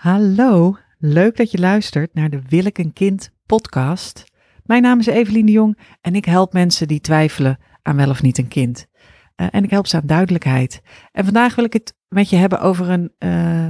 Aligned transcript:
Hallo, 0.00 0.76
leuk 0.98 1.36
dat 1.36 1.50
je 1.50 1.58
luistert 1.58 2.14
naar 2.14 2.30
de 2.30 2.42
Wil 2.48 2.64
ik 2.64 2.78
een 2.78 2.92
kind 2.92 3.30
podcast. 3.46 4.24
Mijn 4.64 4.82
naam 4.82 4.98
is 4.98 5.06
Evelien 5.06 5.46
de 5.46 5.52
Jong 5.52 5.78
en 6.00 6.14
ik 6.14 6.24
help 6.24 6.52
mensen 6.52 6.88
die 6.88 7.00
twijfelen 7.00 7.58
aan 7.82 7.96
wel 7.96 8.10
of 8.10 8.22
niet 8.22 8.38
een 8.38 8.48
kind. 8.48 8.86
Uh, 9.36 9.46
en 9.50 9.64
ik 9.64 9.70
help 9.70 9.86
ze 9.86 9.96
aan 9.96 10.06
duidelijkheid. 10.06 10.82
En 11.12 11.24
vandaag 11.24 11.54
wil 11.54 11.64
ik 11.64 11.72
het 11.72 11.94
met 12.08 12.30
je 12.30 12.36
hebben 12.36 12.60
over, 12.60 12.88
een, 12.88 13.12
uh, 13.18 13.68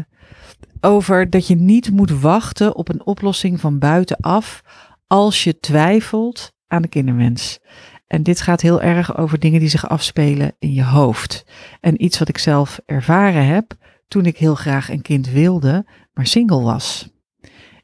over 0.80 1.30
dat 1.30 1.47
je 1.47 1.54
niet 1.54 1.90
moet 1.90 2.21
wachten 2.21 2.76
op 2.76 2.88
een 2.88 3.06
oplossing 3.06 3.60
van 3.60 3.78
buitenaf 3.78 4.62
als 5.06 5.44
je 5.44 5.60
twijfelt 5.60 6.53
aan 6.67 6.83
de 6.83 6.88
kinderwens. 6.88 7.58
En 8.06 8.22
dit 8.22 8.40
gaat 8.40 8.60
heel 8.60 8.83
erg 8.83 9.17
over 9.17 9.38
dingen 9.38 9.60
die 9.60 9.69
zich 9.69 9.88
afspelen 9.88 10.53
in 10.58 10.72
je 10.72 10.85
hoofd. 10.85 11.44
En 11.81 12.04
iets 12.04 12.19
wat 12.19 12.28
ik 12.28 12.38
zelf 12.38 12.81
ervaren 12.87 13.47
heb 13.47 13.78
toen 14.10 14.26
ik 14.26 14.38
heel 14.38 14.54
graag 14.54 14.90
een 14.90 15.03
kind 15.03 15.31
wilde, 15.31 15.87
maar 16.20 16.28
single 16.28 16.60
was. 16.60 17.09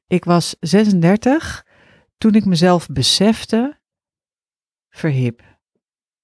Ik 0.07 0.25
was 0.25 0.57
36 0.61 1.67
toen 2.19 2.35
ik 2.35 2.45
mezelf 2.45 2.87
besefte, 2.87 3.81
verhip. 4.89 5.43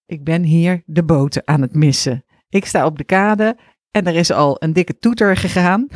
Ik 0.06 0.24
ben 0.24 0.42
hier 0.42 0.82
de 0.86 1.04
boten 1.04 1.42
aan 1.46 1.60
het 1.60 1.74
missen. 1.74 2.24
Ik 2.48 2.66
sta 2.66 2.86
op 2.86 2.98
de 2.98 3.04
kade 3.04 3.58
en 3.90 4.06
er 4.06 4.14
is 4.14 4.30
al 4.30 4.56
een 4.62 4.72
dikke 4.72 4.98
toeter 4.98 5.36
gegaan 5.36 5.88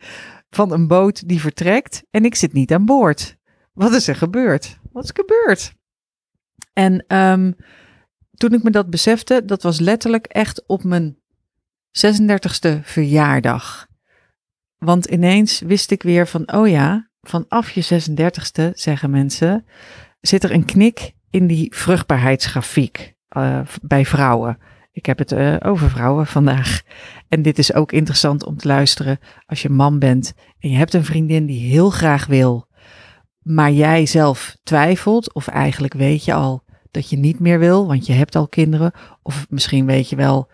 van 0.56 0.72
een 0.72 0.86
boot 0.86 1.28
die 1.28 1.40
vertrekt 1.40 2.04
en 2.10 2.24
ik 2.24 2.34
zit 2.34 2.52
niet 2.52 2.72
aan 2.72 2.84
boord. 2.84 3.36
Wat 3.72 3.92
is 3.92 4.08
er 4.08 4.16
gebeurd? 4.16 4.78
Wat 4.92 5.04
is 5.04 5.10
gebeurd? 5.14 5.74
En 6.72 7.16
um, 7.16 7.56
toen 8.30 8.52
ik 8.52 8.62
me 8.62 8.70
dat 8.70 8.90
besefte, 8.90 9.44
dat 9.44 9.62
was 9.62 9.80
letterlijk 9.80 10.26
echt 10.26 10.66
op 10.66 10.84
mijn 10.84 11.18
36e 12.06 12.80
verjaardag. 12.82 13.92
Want 14.84 15.06
ineens 15.06 15.60
wist 15.60 15.90
ik 15.90 16.02
weer 16.02 16.28
van, 16.28 16.52
oh 16.52 16.68
ja, 16.68 17.08
vanaf 17.20 17.70
je 17.70 17.84
36e, 17.84 18.70
zeggen 18.72 19.10
mensen, 19.10 19.66
zit 20.20 20.44
er 20.44 20.52
een 20.52 20.64
knik 20.64 21.12
in 21.30 21.46
die 21.46 21.74
vruchtbaarheidsgrafiek 21.74 23.14
uh, 23.36 23.60
bij 23.82 24.06
vrouwen. 24.06 24.58
Ik 24.92 25.06
heb 25.06 25.18
het 25.18 25.32
uh, 25.32 25.56
over 25.60 25.90
vrouwen 25.90 26.26
vandaag. 26.26 26.82
En 27.28 27.42
dit 27.42 27.58
is 27.58 27.74
ook 27.74 27.92
interessant 27.92 28.44
om 28.44 28.56
te 28.56 28.68
luisteren 28.68 29.18
als 29.46 29.62
je 29.62 29.68
man 29.68 29.98
bent 29.98 30.34
en 30.58 30.70
je 30.70 30.76
hebt 30.76 30.94
een 30.94 31.04
vriendin 31.04 31.46
die 31.46 31.70
heel 31.70 31.90
graag 31.90 32.26
wil, 32.26 32.68
maar 33.42 33.72
jij 33.72 34.06
zelf 34.06 34.56
twijfelt 34.62 35.34
of 35.34 35.48
eigenlijk 35.48 35.94
weet 35.94 36.24
je 36.24 36.32
al 36.32 36.64
dat 36.90 37.10
je 37.10 37.16
niet 37.16 37.40
meer 37.40 37.58
wil, 37.58 37.86
want 37.86 38.06
je 38.06 38.12
hebt 38.12 38.36
al 38.36 38.48
kinderen. 38.48 38.92
Of 39.22 39.46
misschien 39.48 39.86
weet 39.86 40.08
je 40.08 40.16
wel 40.16 40.50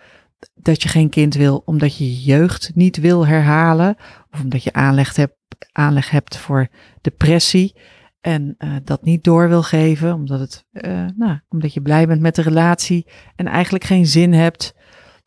dat 0.55 0.83
je 0.83 0.89
geen 0.89 1.09
kind 1.09 1.35
wil 1.35 1.63
omdat 1.65 1.97
je 1.97 2.05
je 2.05 2.23
jeugd 2.23 2.71
niet 2.75 2.97
wil 2.97 3.27
herhalen. 3.27 3.97
Of 4.31 4.41
omdat 4.41 4.63
je 4.63 4.73
aanleg 4.73 5.17
hebt, 5.17 5.37
aanleg 5.73 6.11
hebt 6.11 6.37
voor 6.37 6.69
depressie. 7.01 7.75
En 8.21 8.55
uh, 8.59 8.77
dat 8.85 9.05
niet 9.05 9.25
door 9.25 9.49
wil 9.49 9.63
geven, 9.63 10.15
omdat, 10.15 10.41
het, 10.41 10.65
uh, 10.73 11.07
nou, 11.17 11.41
omdat 11.49 11.75
je 11.75 11.83
blij 11.83 12.07
bent 12.07 12.21
met 12.21 12.35
de 12.35 12.43
relatie. 12.43 13.07
En 13.37 13.47
eigenlijk 13.47 13.85
geen 13.85 14.07
zin 14.07 14.33
hebt 14.33 14.75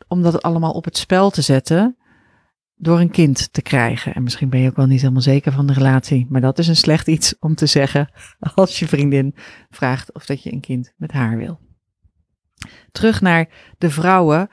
om 0.07 0.21
dat 0.21 0.41
allemaal 0.41 0.71
op 0.71 0.85
het 0.85 0.97
spel 0.97 1.29
te 1.29 1.41
zetten 1.41 1.97
door 2.75 2.99
een 2.99 3.11
kind 3.11 3.53
te 3.53 3.61
krijgen. 3.61 4.13
En 4.13 4.23
misschien 4.23 4.49
ben 4.49 4.59
je 4.59 4.69
ook 4.69 4.75
wel 4.75 4.85
niet 4.85 5.01
helemaal 5.01 5.21
zeker 5.21 5.51
van 5.51 5.67
de 5.67 5.73
relatie. 5.73 6.25
Maar 6.29 6.41
dat 6.41 6.59
is 6.59 6.67
een 6.67 6.75
slecht 6.75 7.07
iets 7.07 7.35
om 7.39 7.55
te 7.55 7.65
zeggen 7.65 8.09
als 8.55 8.79
je 8.79 8.87
vriendin 8.87 9.35
vraagt 9.69 10.13
of 10.13 10.25
dat 10.25 10.43
je 10.43 10.53
een 10.53 10.61
kind 10.61 10.93
met 10.97 11.11
haar 11.11 11.37
wil. 11.37 11.59
Terug 12.91 13.21
naar 13.21 13.49
de 13.77 13.89
vrouwen. 13.89 14.49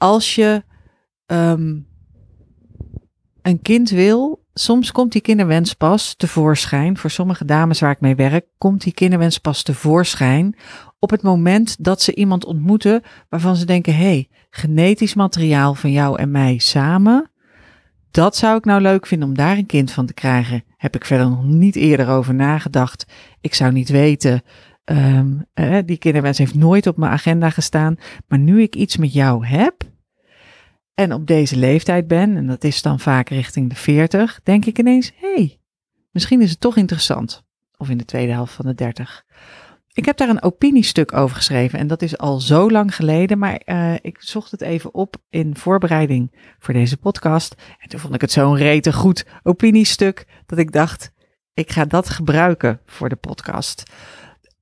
Als 0.00 0.34
je 0.34 0.62
um, 1.26 1.86
een 3.42 3.62
kind 3.62 3.90
wil, 3.90 4.44
soms 4.54 4.92
komt 4.92 5.12
die 5.12 5.20
kinderwens 5.20 5.74
pas 5.74 6.14
tevoorschijn. 6.14 6.96
Voor 6.96 7.10
sommige 7.10 7.44
dames 7.44 7.80
waar 7.80 7.90
ik 7.90 8.00
mee 8.00 8.14
werk, 8.14 8.46
komt 8.58 8.82
die 8.82 8.94
kinderwens 8.94 9.38
pas 9.38 9.62
tevoorschijn 9.62 10.56
op 10.98 11.10
het 11.10 11.22
moment 11.22 11.84
dat 11.84 12.02
ze 12.02 12.14
iemand 12.14 12.44
ontmoeten 12.44 13.02
waarvan 13.28 13.56
ze 13.56 13.64
denken: 13.64 13.94
hé, 13.94 14.04
hey, 14.04 14.28
genetisch 14.50 15.14
materiaal 15.14 15.74
van 15.74 15.90
jou 15.92 16.18
en 16.18 16.30
mij 16.30 16.58
samen 16.58 17.30
dat 18.10 18.36
zou 18.36 18.56
ik 18.56 18.64
nou 18.64 18.80
leuk 18.80 19.06
vinden 19.06 19.28
om 19.28 19.34
daar 19.34 19.56
een 19.56 19.66
kind 19.66 19.90
van 19.90 20.06
te 20.06 20.14
krijgen. 20.14 20.64
Heb 20.76 20.94
ik 20.94 21.04
verder 21.04 21.28
nog 21.28 21.44
niet 21.44 21.76
eerder 21.76 22.08
over 22.08 22.34
nagedacht. 22.34 23.06
Ik 23.40 23.54
zou 23.54 23.72
niet 23.72 23.88
weten. 23.88 24.42
Um, 24.84 25.44
eh, 25.54 25.78
die 25.84 25.98
kinderwens 25.98 26.38
heeft 26.38 26.54
nooit 26.54 26.86
op 26.86 26.96
mijn 26.96 27.12
agenda 27.12 27.50
gestaan. 27.50 27.96
Maar 28.28 28.38
nu 28.38 28.62
ik 28.62 28.74
iets 28.74 28.96
met 28.96 29.12
jou 29.12 29.46
heb. 29.46 29.74
En 30.94 31.12
op 31.12 31.26
deze 31.26 31.56
leeftijd 31.56 32.06
ben, 32.06 32.36
en 32.36 32.46
dat 32.46 32.64
is 32.64 32.82
dan 32.82 33.00
vaak 33.00 33.28
richting 33.28 33.68
de 33.68 33.76
40, 33.76 34.40
denk 34.42 34.64
ik 34.64 34.78
ineens: 34.78 35.12
hé, 35.16 35.34
hey, 35.34 35.60
misschien 36.10 36.40
is 36.40 36.50
het 36.50 36.60
toch 36.60 36.76
interessant. 36.76 37.42
Of 37.76 37.88
in 37.88 37.98
de 37.98 38.04
tweede 38.04 38.32
helft 38.32 38.52
van 38.54 38.66
de 38.66 38.74
30. 38.74 39.24
Ik 39.92 40.04
heb 40.04 40.16
daar 40.16 40.28
een 40.28 40.42
opiniestuk 40.42 41.12
over 41.12 41.36
geschreven 41.36 41.78
en 41.78 41.86
dat 41.86 42.02
is 42.02 42.18
al 42.18 42.40
zo 42.40 42.70
lang 42.70 42.94
geleden, 42.94 43.38
maar 43.38 43.62
uh, 43.66 43.94
ik 44.00 44.16
zocht 44.22 44.50
het 44.50 44.60
even 44.60 44.94
op 44.94 45.16
in 45.30 45.56
voorbereiding 45.56 46.54
voor 46.58 46.74
deze 46.74 46.96
podcast. 46.96 47.54
En 47.78 47.88
toen 47.88 48.00
vond 48.00 48.14
ik 48.14 48.20
het 48.20 48.32
zo'n 48.32 48.56
rete 48.56 48.92
goed 48.92 49.26
opiniestuk 49.42 50.26
dat 50.46 50.58
ik 50.58 50.72
dacht, 50.72 51.12
ik 51.54 51.72
ga 51.72 51.84
dat 51.84 52.08
gebruiken 52.08 52.80
voor 52.86 53.08
de 53.08 53.16
podcast. 53.16 53.82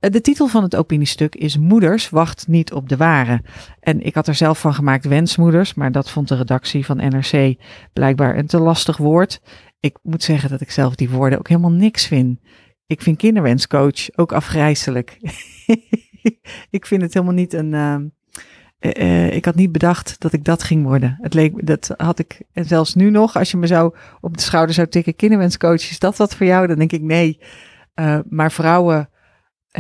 Eh, 0.01 0.11
de 0.11 0.21
titel 0.21 0.47
van 0.47 0.63
het 0.63 0.77
opiniestuk 0.77 1.35
is 1.35 1.57
Moeders 1.57 2.11
wacht 2.11 2.49
niet 2.49 2.73
op 2.73 2.89
de 2.89 2.97
ware. 2.97 3.43
En 3.81 4.01
ik 4.01 4.15
had 4.15 4.29
er 4.29 4.35
zelf 4.35 4.61
van 4.61 4.75
gemaakt 4.75 5.05
wensmoeders, 5.05 5.75
maar 5.75 5.93
dat 5.93 6.11
vond 6.11 6.29
de 6.29 6.37
redactie 6.37 6.85
van 6.85 6.97
NRC 6.97 7.55
blijkbaar 7.93 8.37
een 8.37 8.47
te 8.47 8.59
lastig 8.59 8.97
woord. 8.97 9.41
Ik 9.81 9.99
moet 10.03 10.23
zeggen 10.23 10.51
dat 10.51 10.61
ik 10.61 10.71
zelf 10.71 10.95
die 10.95 11.11
woorden 11.11 11.39
ook 11.39 11.49
helemaal 11.49 11.71
niks 11.71 12.07
vind. 12.07 12.39
Ik 12.87 13.03
vind 13.03 13.17
kinderwenscoach 13.17 14.17
ook 14.17 14.33
afgrijzelijk. 14.33 15.19
ik 16.71 16.87
vind 16.87 17.03
het 17.03 17.15
helemaal 17.15 17.35
niet 17.35 17.53
een. 17.53 17.73
Uh, 17.73 17.97
uh, 18.81 19.35
ik 19.35 19.45
had 19.45 19.55
niet 19.55 19.73
bedacht 19.73 20.21
dat 20.21 20.33
ik 20.33 20.45
dat 20.45 20.63
ging 20.63 20.85
worden. 20.85 21.19
Het 21.21 21.35
leek, 21.35 21.67
dat 21.67 21.95
had 21.97 22.19
ik, 22.19 22.43
en 22.53 22.65
zelfs 22.65 22.95
nu 22.95 23.11
nog, 23.11 23.37
als 23.37 23.51
je 23.51 23.57
me 23.57 23.67
zo 23.67 23.95
op 24.21 24.37
de 24.37 24.43
schouder 24.43 24.75
zou 24.75 24.89
tikken, 24.89 25.17
kinderwenscoach, 25.17 25.91
is 25.91 25.99
dat 25.99 26.17
wat 26.17 26.35
voor 26.35 26.47
jou? 26.47 26.67
Dan 26.67 26.79
denk 26.79 26.93
ik 26.93 27.03
nee. 27.03 27.41
Maar 28.29 28.53
vrouwen 28.53 29.09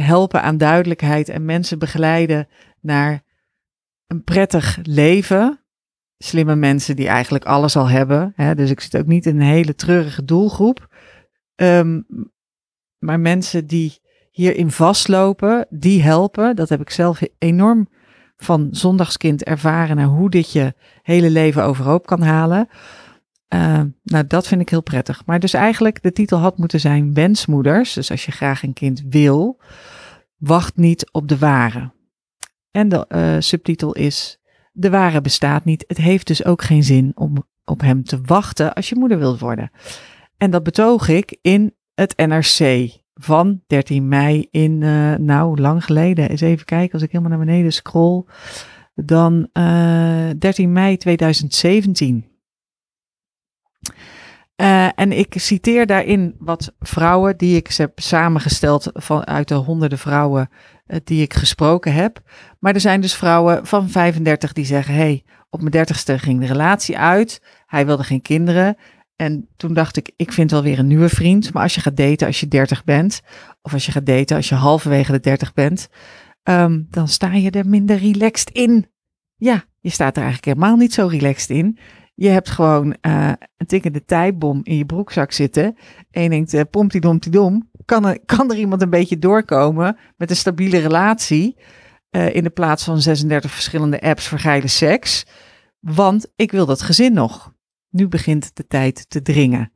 helpen 0.01 0.43
aan 0.43 0.57
duidelijkheid 0.57 1.29
en 1.29 1.45
mensen 1.45 1.79
begeleiden 1.79 2.49
naar 2.81 3.23
een 4.07 4.25
prettig 4.25 4.79
leven. 4.83 5.61
Slimme 6.19 6.57
mensen 6.57 6.97
die 6.97 7.09
eigenlijk 7.09 7.45
alles 7.45 7.77
al 7.77 7.89
hebben. 7.89 8.33
Hè? 8.37 8.55
Dus 8.55 8.71
ik 8.71 8.81
zit 8.81 8.97
ook 8.97 9.07
niet 9.07 9.27
in 9.27 9.37
een 9.37 9.47
hele 9.47 9.75
treurige 9.75 10.25
doelgroep. 10.25 10.89
Um, 11.57 12.07
maar 12.99 13.21
mensen 13.21 13.67
die 13.67 13.99
hierin 14.31 14.71
vastlopen, 14.71 15.67
die 15.71 16.03
helpen. 16.03 16.57
Dat 16.57 16.69
heb 16.69 16.81
ik 16.81 16.91
zelf 16.91 17.21
enorm 17.39 17.89
van 18.37 18.69
zondagskind 18.71 19.45
ervaren 19.45 19.97
naar 19.97 20.07
hoe 20.07 20.31
dit 20.31 20.53
je 20.53 20.75
hele 21.03 21.31
leven 21.31 21.65
overhoop 21.65 22.07
kan 22.07 22.23
halen. 22.23 22.69
Uh, 23.55 23.81
nou, 24.03 24.27
dat 24.27 24.47
vind 24.47 24.61
ik 24.61 24.69
heel 24.69 24.83
prettig. 24.83 25.23
Maar 25.27 25.41
dus 25.41 25.53
eigenlijk, 25.53 26.03
de 26.03 26.13
titel 26.13 26.39
had 26.39 26.59
moeten 26.59 26.81
zijn 26.81 27.15
Wensmoeders. 27.15 27.93
Dus 27.93 28.11
als 28.11 28.25
je 28.27 28.33
graag 28.33 28.63
een 28.63 28.73
kind 28.73 29.03
wil, 29.09 29.61
wacht 30.37 30.77
niet 30.77 31.11
op 31.13 31.29
de 31.29 31.39
ware. 31.39 31.93
En 32.71 32.89
de 32.89 33.07
uh, 33.09 33.37
subtitel 33.39 33.95
is: 33.95 34.41
De 34.73 34.91
ware 34.91 35.21
bestaat 35.21 35.65
niet. 35.65 35.85
Het 35.87 35.97
heeft 35.97 36.27
dus 36.27 36.45
ook 36.45 36.63
geen 36.63 36.85
zin 36.85 37.13
om 37.15 37.47
op 37.65 37.81
hem 37.81 38.05
te 38.05 38.21
wachten 38.21 38.75
als 38.75 38.89
je 38.89 38.97
moeder 38.97 39.19
wilt 39.19 39.41
worden. 39.41 39.71
En 40.37 40.51
dat 40.51 40.63
betoog 40.63 41.09
ik 41.09 41.39
in 41.43 41.75
het 41.95 42.17
NRC 42.17 42.91
van 43.15 43.63
13 43.67 44.09
mei 44.09 44.47
in, 44.51 44.81
uh, 44.81 45.15
nou, 45.15 45.61
lang 45.61 45.85
geleden. 45.85 46.31
Eens 46.31 46.41
even 46.41 46.65
kijken, 46.65 46.93
als 46.93 47.03
ik 47.03 47.11
helemaal 47.11 47.37
naar 47.37 47.47
beneden 47.47 47.73
scroll. 47.73 48.25
Dan 48.95 49.49
uh, 49.53 50.31
eh, 50.31 50.39
13 50.39 50.73
mei 50.73 50.97
2017. 50.97 52.27
Eh, 54.57 54.89
en 54.95 55.13
ik 55.13 55.35
citeer 55.37 55.87
daarin 55.87 56.35
wat 56.39 56.73
vrouwen 56.81 57.37
die 57.37 57.57
ik 57.57 57.73
heb 57.77 58.01
samengesteld 58.01 58.91
vanuit 58.93 59.49
de 59.49 59.55
honderden 59.55 59.99
vrouwen 59.99 60.49
uh, 60.87 60.99
die 61.05 61.23
ik 61.23 61.35
gesproken 61.35 61.93
heb. 61.93 62.21
Maar 62.59 62.75
er 62.75 62.81
zijn 62.81 63.01
dus 63.01 63.15
vrouwen 63.15 63.67
van 63.67 63.89
35 63.89 64.53
die 64.53 64.65
zeggen: 64.65 64.95
hey, 64.95 65.25
op 65.51 65.61
mijn 65.61 65.73
dertigste 65.73 66.19
ging 66.19 66.41
de 66.41 66.47
relatie 66.47 66.99
uit. 66.99 67.43
Hij 67.67 67.87
wilde 67.87 68.05
geen 68.05 68.23
kinderen. 68.23 68.77
En 69.17 69.49
toen 69.57 69.75
dacht 69.75 69.97
ik, 69.97 70.13
ik 70.17 70.33
vind 70.33 70.51
wel 70.51 70.63
weer 70.63 70.79
een 70.79 70.87
nieuwe 70.87 71.09
vriend. 71.09 71.53
Maar 71.53 71.63
als 71.63 71.75
je 71.75 71.81
gaat 71.81 71.97
daten 71.97 72.27
als 72.27 72.41
je 72.41 72.49
30 72.49 72.85
bent, 72.85 73.21
of 73.63 73.73
als 73.73 73.87
je 73.87 73.93
gaat 73.93 74.07
daten 74.07 74.37
als 74.37 74.49
je 74.49 74.55
halverwege 74.55 75.13
de 75.13 75.21
30 75.21 75.55
bent, 75.55 75.89
um, 76.43 76.87
dan 76.91 77.09
sta 77.09 77.33
je 77.33 77.51
er 77.51 77.69
minder 77.69 77.97
relaxed 77.97 78.51
in. 78.51 78.87
Ja, 79.37 79.65
je 79.81 79.91
staat 79.91 80.17
er 80.17 80.23
eigenlijk 80.23 80.45
helemaal 80.45 80.77
niet 80.77 80.93
zo 80.93 81.07
relaxed 81.07 81.51
in. 81.51 81.79
Je 82.21 82.29
hebt 82.29 82.51
gewoon 82.51 82.97
uh, 83.07 83.33
een 83.57 83.67
tikkende 83.67 84.05
tijdbom 84.05 84.61
in 84.63 84.77
je 84.77 84.87
broekzak 84.87 85.33
zitten. 85.33 85.77
En 86.11 86.23
je 86.23 86.29
denkt, 86.29 86.55
uh, 86.55 86.61
pomptidom, 86.71 87.71
kan 87.85 88.07
er, 88.07 88.19
kan 88.25 88.51
er 88.51 88.59
iemand 88.59 88.83
een 88.83 88.91
beetje 88.91 89.19
doorkomen 89.19 89.97
met 90.17 90.31
een 90.31 90.37
stabiele 90.37 90.79
relatie? 90.79 91.57
Uh, 92.11 92.35
in 92.35 92.43
de 92.43 92.51
plaats 92.51 92.85
van 92.85 93.01
36 93.01 93.51
verschillende 93.51 94.01
apps 94.01 94.29
voor 94.29 94.39
geile 94.39 94.67
seks. 94.67 95.27
Want 95.81 96.33
ik 96.37 96.51
wil 96.51 96.67
dat 96.67 96.83
gezin 96.83 97.13
nog. 97.13 97.53
Nu 97.91 98.09
begint 98.09 98.57
de 98.57 98.67
tijd 98.67 99.11
te 99.11 99.23
dringen. 99.23 99.73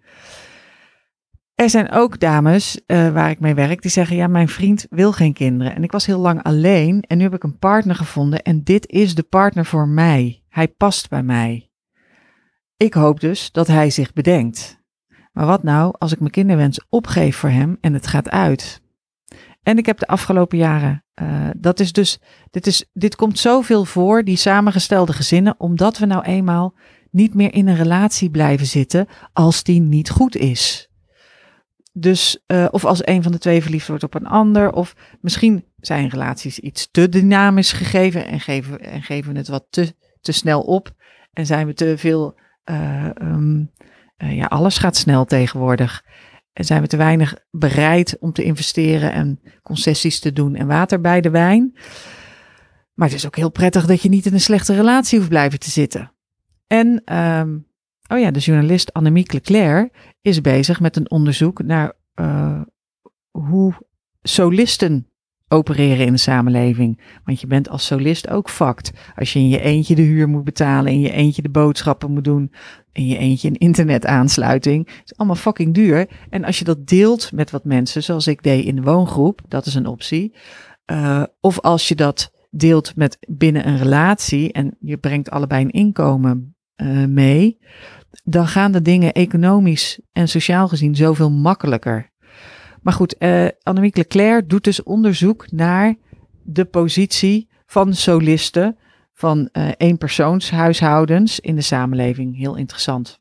Er 1.55 1.71
zijn 1.71 1.91
ook 1.91 2.21
dames 2.21 2.81
waar 2.87 3.31
ik 3.31 3.41
mee 3.41 3.55
werk 3.55 3.83
die 3.83 3.91
zeggen: 3.91 4.17
Ja, 4.17 4.27
mijn 4.27 4.49
vriend 4.49 4.87
wil 4.91 5.12
geen 5.12 5.33
kinderen. 5.33 5.75
En 5.75 5.83
ik 5.83 5.93
was 5.93 6.06
heel 6.06 6.21
lang 6.21 6.43
alleen 6.43 7.03
en 7.03 7.19
nu 7.19 7.23
heb 7.23 7.35
ik 7.35 7.44
een 7.44 7.59
partner 7.59 7.94
gevonden. 7.94 8.43
En 8.43 8.62
dit 8.62 8.87
is 8.87 9.15
de 9.15 9.23
partner 9.23 9.65
voor 9.65 9.89
mij. 9.89 10.43
Hij 10.49 10.69
past 10.69 11.09
bij 11.09 11.23
mij. 11.23 11.71
Ik 12.82 12.94
hoop 12.94 13.20
dus 13.20 13.52
dat 13.52 13.67
hij 13.67 13.90
zich 13.90 14.12
bedenkt. 14.12 14.81
Maar 15.32 15.46
wat 15.46 15.62
nou 15.62 15.94
als 15.99 16.12
ik 16.12 16.19
mijn 16.19 16.31
kinderwens 16.31 16.81
opgeef 16.88 17.37
voor 17.37 17.49
hem 17.49 17.79
en 17.81 17.94
het 17.94 18.06
gaat 18.06 18.31
uit? 18.31 18.82
En 19.62 19.79
ik 19.79 19.87
heb 19.87 19.99
de 19.99 20.06
afgelopen 20.06 20.58
jaren, 20.58 21.05
uh, 21.23 21.49
dat 21.56 21.81
is 21.81 21.93
dus, 21.93 22.19
dit, 22.50 22.67
is, 22.67 22.84
dit 22.93 23.17
komt 23.17 23.38
zoveel 23.38 23.84
voor, 23.84 24.25
die 24.25 24.37
samengestelde 24.37 25.12
gezinnen, 25.12 25.55
omdat 25.58 25.99
we 25.99 26.06
nou 26.06 26.23
eenmaal 26.25 26.75
niet 27.11 27.34
meer 27.34 27.55
in 27.55 27.69
een 27.69 27.76
relatie 27.76 28.31
blijven 28.31 28.67
zitten 28.67 29.06
als 29.32 29.62
die 29.62 29.81
niet 29.81 30.11
goed 30.11 30.37
is. 30.37 30.90
Dus, 31.93 32.43
uh, 32.46 32.69
of 32.70 32.84
als 32.84 33.06
een 33.06 33.23
van 33.23 33.32
de 33.32 33.38
twee 33.38 33.62
verliefd 33.62 33.88
wordt 33.88 34.05
op 34.05 34.14
een 34.14 34.26
ander, 34.26 34.73
of 34.73 34.94
misschien 35.20 35.64
zijn 35.76 36.08
relaties 36.08 36.58
iets 36.58 36.88
te 36.90 37.08
dynamisch 37.08 37.73
gegeven 37.73 38.26
en 38.26 38.40
geven, 38.40 38.81
en 38.81 39.02
geven 39.02 39.32
we 39.32 39.38
het 39.38 39.49
wat 39.49 39.67
te, 39.70 39.94
te 40.20 40.32
snel 40.32 40.61
op 40.61 40.94
en 41.32 41.46
zijn 41.46 41.67
we 41.67 41.75
te 41.75 41.99
veel, 41.99 42.40
uh, 42.70 43.11
um, 43.23 43.70
uh, 44.19 44.37
ja, 44.37 44.47
alles 44.47 44.79
gaat 44.79 44.97
snel 44.97 45.25
tegenwoordig. 45.25 46.05
En 46.53 46.64
zijn 46.64 46.82
we 46.82 46.88
te 46.88 46.97
weinig 46.97 47.37
bereid 47.50 48.17
om 48.20 48.32
te 48.32 48.43
investeren 48.43 49.12
en 49.12 49.41
concessies 49.62 50.20
te 50.20 50.32
doen 50.32 50.55
en 50.55 50.67
water 50.67 51.00
bij 51.00 51.20
de 51.20 51.31
wijn. 51.31 51.76
Maar 52.94 53.09
het 53.09 53.17
is 53.17 53.26
ook 53.26 53.37
heel 53.37 53.50
prettig 53.50 53.87
dat 53.87 54.03
je 54.03 54.09
niet 54.09 54.26
in 54.26 54.32
een 54.32 54.41
slechte 54.41 54.75
relatie 54.75 55.19
hoeft 55.19 55.31
blijven 55.31 55.59
te 55.59 55.70
zitten. 55.70 56.12
En, 56.67 57.17
um, 57.17 57.67
oh 58.09 58.19
ja, 58.19 58.31
de 58.31 58.38
journalist 58.38 58.93
Annemiek 58.93 59.32
Leclerc 59.32 60.15
is 60.20 60.41
bezig 60.41 60.81
met 60.81 60.97
een 60.97 61.11
onderzoek 61.11 61.62
naar 61.62 61.93
uh, 62.15 62.61
hoe 63.31 63.75
solisten 64.23 65.12
opereren 65.52 66.06
in 66.06 66.12
de 66.12 66.19
samenleving. 66.19 67.00
Want 67.25 67.40
je 67.40 67.46
bent 67.46 67.69
als 67.69 67.87
solist 67.87 68.28
ook 68.28 68.50
fakt. 68.50 68.93
Als 69.16 69.32
je 69.32 69.38
in 69.38 69.49
je 69.49 69.60
eentje 69.60 69.94
de 69.94 70.02
huur 70.02 70.28
moet 70.28 70.44
betalen, 70.44 70.93
in 70.93 71.00
je 71.00 71.12
eentje 71.12 71.43
de 71.43 71.50
boodschappen 71.50 72.12
moet 72.12 72.25
doen, 72.25 72.52
in 72.93 73.06
je 73.06 73.16
eentje 73.16 73.49
een 73.49 73.56
internetaansluiting. 73.56 74.87
Het 74.87 75.02
is 75.04 75.16
allemaal 75.16 75.37
fucking 75.37 75.75
duur. 75.75 76.08
En 76.31 76.44
als 76.44 76.58
je 76.58 76.64
dat 76.64 76.87
deelt 76.87 77.32
met 77.32 77.50
wat 77.50 77.64
mensen, 77.64 78.02
zoals 78.02 78.26
ik 78.26 78.43
deed 78.43 78.64
in 78.64 78.76
de 78.76 78.82
woongroep, 78.82 79.40
dat 79.49 79.66
is 79.66 79.75
een 79.75 79.87
optie. 79.87 80.34
Uh, 80.93 81.22
of 81.40 81.60
als 81.60 81.88
je 81.88 81.94
dat 81.94 82.32
deelt 82.50 82.96
met 82.96 83.19
binnen 83.28 83.69
een 83.69 83.78
relatie 83.78 84.52
en 84.52 84.76
je 84.81 84.96
brengt 84.96 85.31
allebei 85.31 85.64
een 85.64 85.70
inkomen 85.70 86.56
uh, 86.76 87.05
mee, 87.06 87.58
dan 88.25 88.46
gaan 88.46 88.72
de 88.72 88.82
dingen 88.82 89.12
economisch 89.12 90.00
en 90.12 90.28
sociaal 90.28 90.69
gezien 90.69 90.96
zoveel 90.96 91.31
makkelijker. 91.31 92.12
Maar 92.82 92.93
goed, 92.93 93.14
uh, 93.19 93.46
Annemiek 93.62 93.96
Leclerc 93.96 94.49
doet 94.49 94.64
dus 94.64 94.82
onderzoek 94.82 95.50
naar 95.50 95.94
de 96.43 96.64
positie 96.64 97.49
van 97.67 97.94
solisten, 97.94 98.76
van 99.12 99.49
uh, 99.52 99.69
eenpersoonshuishoudens 99.76 101.40
in 101.40 101.55
de 101.55 101.61
samenleving. 101.61 102.37
Heel 102.37 102.56
interessant. 102.56 103.20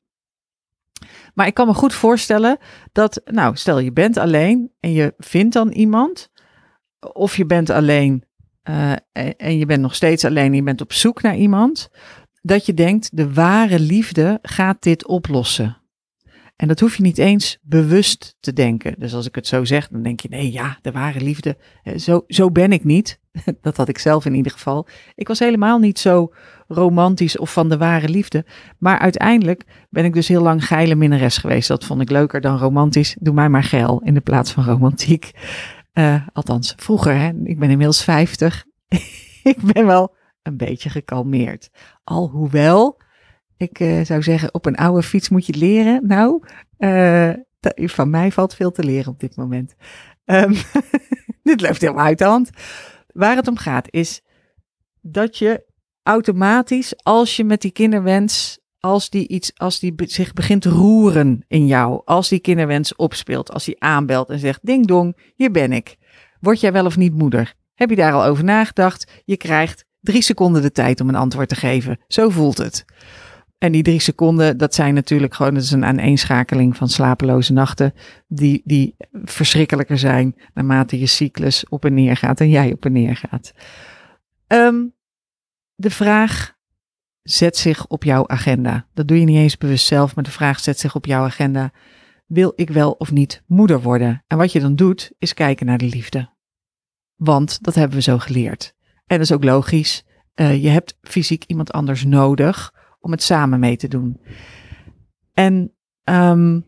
Maar 1.33 1.47
ik 1.47 1.53
kan 1.53 1.67
me 1.67 1.73
goed 1.73 1.93
voorstellen 1.93 2.57
dat, 2.91 3.21
nou, 3.25 3.55
stel 3.55 3.79
je 3.79 3.91
bent 3.91 4.17
alleen 4.17 4.71
en 4.79 4.91
je 4.91 5.13
vindt 5.17 5.53
dan 5.53 5.69
iemand, 5.71 6.31
of 7.13 7.37
je 7.37 7.45
bent 7.45 7.69
alleen 7.69 8.23
uh, 8.69 8.91
en 9.37 9.57
je 9.57 9.65
bent 9.65 9.81
nog 9.81 9.95
steeds 9.95 10.25
alleen 10.25 10.49
en 10.49 10.55
je 10.55 10.63
bent 10.63 10.81
op 10.81 10.93
zoek 10.93 11.21
naar 11.21 11.35
iemand, 11.35 11.89
dat 12.41 12.65
je 12.65 12.73
denkt, 12.73 13.17
de 13.17 13.33
ware 13.33 13.79
liefde 13.79 14.39
gaat 14.41 14.83
dit 14.83 15.07
oplossen. 15.07 15.80
En 16.61 16.67
dat 16.67 16.79
hoef 16.79 16.95
je 16.95 17.03
niet 17.03 17.17
eens 17.17 17.57
bewust 17.61 18.35
te 18.39 18.53
denken. 18.53 18.95
Dus 18.97 19.13
als 19.13 19.27
ik 19.27 19.35
het 19.35 19.47
zo 19.47 19.65
zeg, 19.65 19.87
dan 19.87 20.01
denk 20.01 20.19
je, 20.19 20.29
nee 20.29 20.51
ja, 20.51 20.77
de 20.81 20.91
ware 20.91 21.21
liefde, 21.21 21.57
zo, 21.97 22.23
zo 22.27 22.51
ben 22.51 22.71
ik 22.71 22.83
niet. 22.83 23.19
Dat 23.61 23.77
had 23.77 23.87
ik 23.87 23.97
zelf 23.97 24.25
in 24.25 24.35
ieder 24.35 24.51
geval. 24.51 24.87
Ik 25.15 25.27
was 25.27 25.39
helemaal 25.39 25.79
niet 25.79 25.99
zo 25.99 26.33
romantisch 26.67 27.37
of 27.37 27.53
van 27.53 27.69
de 27.69 27.77
ware 27.77 28.09
liefde. 28.09 28.45
Maar 28.77 28.99
uiteindelijk 28.99 29.65
ben 29.89 30.05
ik 30.05 30.13
dus 30.13 30.27
heel 30.27 30.41
lang 30.41 30.65
geile 30.65 30.95
minnares 30.95 31.37
geweest. 31.37 31.67
Dat 31.67 31.85
vond 31.85 32.01
ik 32.01 32.09
leuker 32.09 32.41
dan 32.41 32.57
romantisch. 32.57 33.15
Doe 33.19 33.33
mij 33.33 33.49
maar 33.49 33.63
geil 33.63 34.01
in 34.03 34.13
de 34.13 34.21
plaats 34.21 34.51
van 34.51 34.63
romantiek. 34.63 35.31
Uh, 35.93 36.27
althans, 36.33 36.73
vroeger, 36.77 37.15
hè? 37.15 37.27
ik 37.43 37.59
ben 37.59 37.69
inmiddels 37.69 38.03
50. 38.03 38.65
ik 39.53 39.61
ben 39.73 39.85
wel 39.85 40.15
een 40.41 40.57
beetje 40.57 40.89
gekalmeerd. 40.89 41.69
Alhoewel, 42.03 43.01
ik 43.61 43.79
uh, 43.79 44.05
zou 44.05 44.23
zeggen, 44.23 44.53
op 44.53 44.65
een 44.65 44.75
oude 44.75 45.03
fiets 45.03 45.29
moet 45.29 45.45
je 45.45 45.57
leren. 45.57 46.07
Nou, 46.07 46.43
uh, 46.77 47.33
van 47.75 48.09
mij 48.09 48.31
valt 48.31 48.55
veel 48.55 48.71
te 48.71 48.83
leren 48.83 49.11
op 49.11 49.19
dit 49.19 49.35
moment. 49.35 49.75
Um, 50.25 50.53
dit 51.43 51.61
loopt 51.61 51.81
helemaal 51.81 52.05
uit 52.05 52.17
de 52.17 52.23
hand. 52.23 52.49
Waar 53.07 53.35
het 53.35 53.47
om 53.47 53.57
gaat 53.57 53.87
is 53.89 54.21
dat 55.01 55.37
je 55.37 55.63
automatisch, 56.03 57.03
als 57.03 57.35
je 57.35 57.43
met 57.43 57.61
die 57.61 57.71
kinderwens, 57.71 58.59
als 58.79 59.09
die, 59.09 59.27
iets, 59.27 59.51
als 59.55 59.79
die 59.79 59.93
zich 59.95 60.33
begint 60.33 60.61
te 60.61 60.69
roeren 60.69 61.45
in 61.47 61.65
jou, 61.67 62.01
als 62.05 62.29
die 62.29 62.39
kinderwens 62.39 62.95
opspeelt, 62.95 63.51
als 63.51 63.65
die 63.65 63.81
aanbelt 63.81 64.29
en 64.29 64.39
zegt, 64.39 64.59
ding 64.65 64.85
dong, 64.87 65.17
hier 65.35 65.51
ben 65.51 65.71
ik. 65.71 65.95
Word 66.39 66.59
jij 66.59 66.71
wel 66.71 66.85
of 66.85 66.97
niet 66.97 67.13
moeder? 67.13 67.53
Heb 67.73 67.89
je 67.89 67.95
daar 67.95 68.13
al 68.13 68.23
over 68.25 68.43
nagedacht? 68.43 69.21
Je 69.25 69.37
krijgt 69.37 69.85
drie 69.99 70.21
seconden 70.21 70.61
de 70.61 70.71
tijd 70.71 71.01
om 71.01 71.09
een 71.09 71.15
antwoord 71.15 71.49
te 71.49 71.55
geven. 71.55 71.99
Zo 72.07 72.29
voelt 72.29 72.57
het. 72.57 72.85
En 73.61 73.71
die 73.71 73.83
drie 73.83 73.99
seconden, 73.99 74.57
dat 74.57 74.75
zijn 74.75 74.93
natuurlijk 74.93 75.33
gewoon, 75.33 75.53
dat 75.53 75.63
is 75.63 75.71
een 75.71 75.85
aaneenschakeling 75.85 76.77
van 76.77 76.89
slapeloze 76.89 77.53
nachten, 77.53 77.93
die, 78.27 78.61
die 78.65 78.95
verschrikkelijker 79.11 79.97
zijn 79.97 80.35
naarmate 80.53 80.99
je 80.99 81.05
cyclus 81.05 81.69
op 81.69 81.85
en 81.85 81.93
neer 81.93 82.17
gaat 82.17 82.39
en 82.39 82.49
jij 82.49 82.71
op 82.71 82.85
en 82.85 82.91
neer 82.91 83.15
gaat. 83.15 83.53
Um, 84.47 84.93
de 85.75 85.89
vraag 85.89 86.57
zet 87.21 87.57
zich 87.57 87.87
op 87.87 88.03
jouw 88.03 88.27
agenda. 88.27 88.87
Dat 88.93 89.07
doe 89.07 89.19
je 89.19 89.25
niet 89.25 89.37
eens 89.37 89.57
bewust 89.57 89.85
zelf, 89.85 90.15
maar 90.15 90.23
de 90.23 90.31
vraag 90.31 90.59
zet 90.59 90.79
zich 90.79 90.95
op 90.95 91.05
jouw 91.05 91.23
agenda. 91.23 91.71
Wil 92.25 92.53
ik 92.55 92.69
wel 92.69 92.91
of 92.91 93.11
niet 93.11 93.43
moeder 93.47 93.81
worden? 93.81 94.23
En 94.27 94.37
wat 94.37 94.51
je 94.51 94.59
dan 94.59 94.75
doet, 94.75 95.11
is 95.17 95.33
kijken 95.33 95.65
naar 95.65 95.77
de 95.77 95.89
liefde. 95.89 96.29
Want 97.15 97.63
dat 97.63 97.75
hebben 97.75 97.97
we 97.97 98.03
zo 98.03 98.17
geleerd. 98.17 98.75
En 99.05 99.17
dat 99.17 99.25
is 99.25 99.31
ook 99.31 99.43
logisch. 99.43 100.05
Uh, 100.35 100.63
je 100.63 100.69
hebt 100.69 100.97
fysiek 101.01 101.43
iemand 101.47 101.71
anders 101.71 102.03
nodig 102.03 102.79
om 103.01 103.11
het 103.11 103.23
samen 103.23 103.59
mee 103.59 103.77
te 103.77 103.87
doen. 103.87 104.21
En 105.33 105.73
um, 106.03 106.65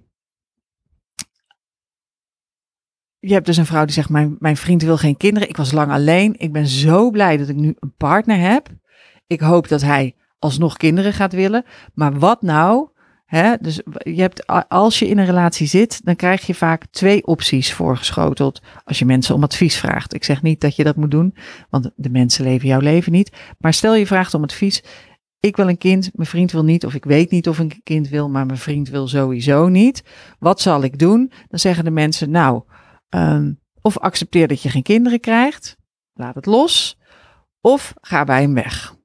je 3.19 3.33
hebt 3.33 3.45
dus 3.45 3.57
een 3.57 3.65
vrouw 3.65 3.85
die 3.85 3.93
zegt: 3.93 4.09
mijn, 4.09 4.35
mijn 4.39 4.57
vriend 4.57 4.81
wil 4.81 4.97
geen 4.97 5.17
kinderen. 5.17 5.49
Ik 5.49 5.57
was 5.57 5.71
lang 5.71 5.91
alleen. 5.91 6.35
Ik 6.37 6.51
ben 6.51 6.67
zo 6.67 7.09
blij 7.09 7.37
dat 7.37 7.49
ik 7.49 7.55
nu 7.55 7.75
een 7.79 7.93
partner 7.97 8.39
heb. 8.39 8.69
Ik 9.27 9.39
hoop 9.39 9.67
dat 9.67 9.81
hij 9.81 10.15
alsnog 10.39 10.77
kinderen 10.77 11.13
gaat 11.13 11.33
willen. 11.33 11.65
Maar 11.93 12.19
wat 12.19 12.41
nou? 12.41 12.91
Dus 13.59 13.81
je 13.99 14.21
hebt, 14.21 14.47
als 14.69 14.99
je 14.99 15.07
in 15.07 15.17
een 15.17 15.25
relatie 15.25 15.67
zit, 15.67 16.05
dan 16.05 16.15
krijg 16.15 16.45
je 16.45 16.53
vaak 16.53 16.85
twee 16.91 17.25
opties 17.25 17.73
voorgeschoteld. 17.73 18.61
Als 18.83 18.99
je 18.99 19.05
mensen 19.05 19.35
om 19.35 19.43
advies 19.43 19.77
vraagt. 19.77 20.13
Ik 20.13 20.23
zeg 20.23 20.41
niet 20.41 20.61
dat 20.61 20.75
je 20.75 20.83
dat 20.83 20.95
moet 20.95 21.11
doen, 21.11 21.35
want 21.69 21.91
de 21.95 22.09
mensen 22.09 22.43
leven 22.43 22.67
jouw 22.67 22.79
leven 22.79 23.11
niet. 23.11 23.31
Maar 23.57 23.73
stel 23.73 23.95
je 23.95 24.07
vraagt 24.07 24.33
om 24.33 24.43
advies 24.43 24.83
ik 25.45 25.55
wil 25.55 25.67
een 25.67 25.77
kind, 25.77 26.09
mijn 26.13 26.27
vriend 26.27 26.51
wil 26.51 26.63
niet, 26.63 26.85
of 26.85 26.93
ik 26.93 27.05
weet 27.05 27.31
niet 27.31 27.47
of 27.47 27.59
ik 27.59 27.73
een 27.73 27.83
kind 27.83 28.09
wil, 28.09 28.29
maar 28.29 28.45
mijn 28.45 28.57
vriend 28.57 28.89
wil 28.89 29.07
sowieso 29.07 29.67
niet. 29.67 30.03
Wat 30.39 30.61
zal 30.61 30.83
ik 30.83 30.99
doen? 30.99 31.31
Dan 31.47 31.59
zeggen 31.59 31.83
de 31.83 31.91
mensen, 31.91 32.31
nou, 32.31 32.63
um, 33.09 33.59
of 33.81 33.97
accepteer 33.97 34.47
dat 34.47 34.61
je 34.61 34.69
geen 34.69 34.83
kinderen 34.83 35.19
krijgt, 35.19 35.77
laat 36.13 36.35
het 36.35 36.45
los, 36.45 36.99
of 37.61 37.93
ga 38.01 38.23
bij 38.23 38.41
hem 38.41 38.53
weg. 38.53 38.95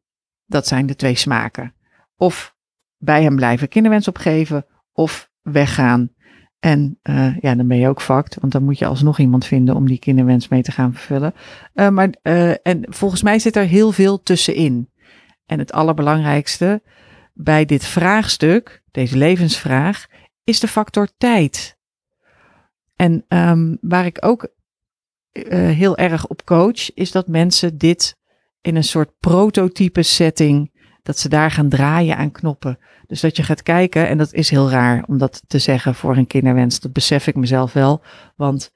Dat 0.47 0.67
zijn 0.67 0.87
de 0.87 0.97
twee 0.97 1.15
smaken. 1.15 1.75
Of 2.17 2.55
bij 2.97 3.23
hem 3.23 3.37
blijven 3.37 3.69
kinderwens 3.69 4.09
opgeven, 4.09 4.67
of 4.93 5.31
weggaan. 5.43 6.11
En 6.59 6.99
uh, 7.03 7.39
ja, 7.39 7.55
dan 7.55 7.69
ben 7.69 7.79
je 7.79 7.89
ook 7.89 8.03
fucked, 8.03 8.37
want 8.41 8.53
dan 8.53 8.65
moet 8.65 8.79
je 8.79 8.87
alsnog 8.87 9.19
iemand 9.19 9.45
vinden 9.47 9.75
om 9.75 9.87
die 9.87 9.99
kinderwens 9.99 10.49
mee 10.49 10.63
te 10.63 10.73
gaan 10.73 10.93
vervullen. 10.93 11.35
Uh, 11.75 11.89
maar, 11.89 12.15
uh, 12.23 12.51
en 12.51 12.85
volgens 12.89 13.23
mij 13.23 13.39
zit 13.39 13.57
er 13.57 13.67
heel 13.67 13.93
veel 13.93 14.23
tussenin. 14.23 14.89
En 15.49 15.59
het 15.59 15.73
allerbelangrijkste 15.73 16.83
bij 17.33 17.65
dit 17.65 17.85
vraagstuk, 17.85 18.83
deze 18.91 19.17
levensvraag, 19.17 20.07
is 20.45 20.61
de 20.61 20.69
factor 20.69 21.09
tijd. 21.19 21.77
En 22.97 23.25
um, 23.29 23.79
waar 23.81 24.07
ik 24.07 24.19
ook 24.21 24.49
uh, 25.33 25.45
heel 25.71 25.97
erg 25.97 26.27
op 26.27 26.45
coach, 26.45 26.95
is 26.95 27.11
dat 27.11 27.29
mensen 27.29 27.79
dit 27.79 28.17
in 28.61 28.77
een 28.77 28.85
soort 28.85 29.19
prototype 29.19 30.03
setting, 30.03 30.73
dat 31.03 31.19
ze 31.19 31.29
daar 31.29 31.51
gaan 31.51 31.69
draaien 31.69 32.17
aan 32.17 32.33
knoppen. 32.33 32.79
Dus 33.07 33.21
dat 33.21 33.37
je 33.37 33.43
gaat 33.43 33.63
kijken, 33.63 34.09
en 34.09 34.19
dat 34.19 34.33
is 34.33 34.51
heel 34.51 34.71
raar 34.71 35.05
om 35.07 35.19
dat 35.19 35.43
te 35.47 35.59
zeggen 35.59 35.95
voor 35.95 36.17
een 36.17 36.27
kinderwens, 36.27 36.81
dat 36.81 36.93
besef 36.93 37.27
ik 37.27 37.35
mezelf 37.35 37.73
wel. 37.73 38.03
Want 38.37 38.73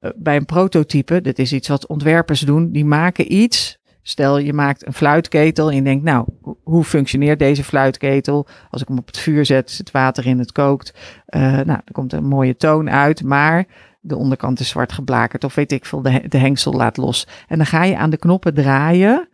uh, 0.00 0.10
bij 0.16 0.36
een 0.36 0.46
prototype, 0.46 1.20
dit 1.20 1.38
is 1.38 1.52
iets 1.52 1.68
wat 1.68 1.86
ontwerpers 1.86 2.40
doen, 2.40 2.72
die 2.72 2.84
maken 2.84 3.32
iets 3.32 3.78
Stel 4.08 4.38
je 4.38 4.52
maakt 4.52 4.86
een 4.86 4.92
fluitketel 4.92 5.68
en 5.68 5.76
je 5.76 5.82
denkt, 5.82 6.04
nou, 6.04 6.26
hoe 6.62 6.84
functioneert 6.84 7.38
deze 7.38 7.64
fluitketel? 7.64 8.46
Als 8.70 8.82
ik 8.82 8.88
hem 8.88 8.98
op 8.98 9.06
het 9.06 9.18
vuur 9.18 9.46
zet, 9.46 9.70
zit 9.70 9.90
water 9.90 10.26
in, 10.26 10.38
het 10.38 10.52
kookt. 10.52 10.94
Uh, 11.28 11.42
nou, 11.42 11.80
er 11.84 11.92
komt 11.92 12.12
een 12.12 12.24
mooie 12.24 12.56
toon 12.56 12.90
uit, 12.90 13.22
maar 13.22 13.66
de 14.00 14.16
onderkant 14.16 14.60
is 14.60 14.68
zwart 14.68 14.92
geblakerd 14.92 15.44
of 15.44 15.54
weet 15.54 15.72
ik 15.72 15.84
veel, 15.84 16.02
de, 16.02 16.28
de 16.28 16.38
hengsel 16.38 16.72
laat 16.72 16.96
los. 16.96 17.26
En 17.48 17.56
dan 17.56 17.66
ga 17.66 17.84
je 17.84 17.96
aan 17.96 18.10
de 18.10 18.16
knoppen 18.16 18.54
draaien 18.54 19.28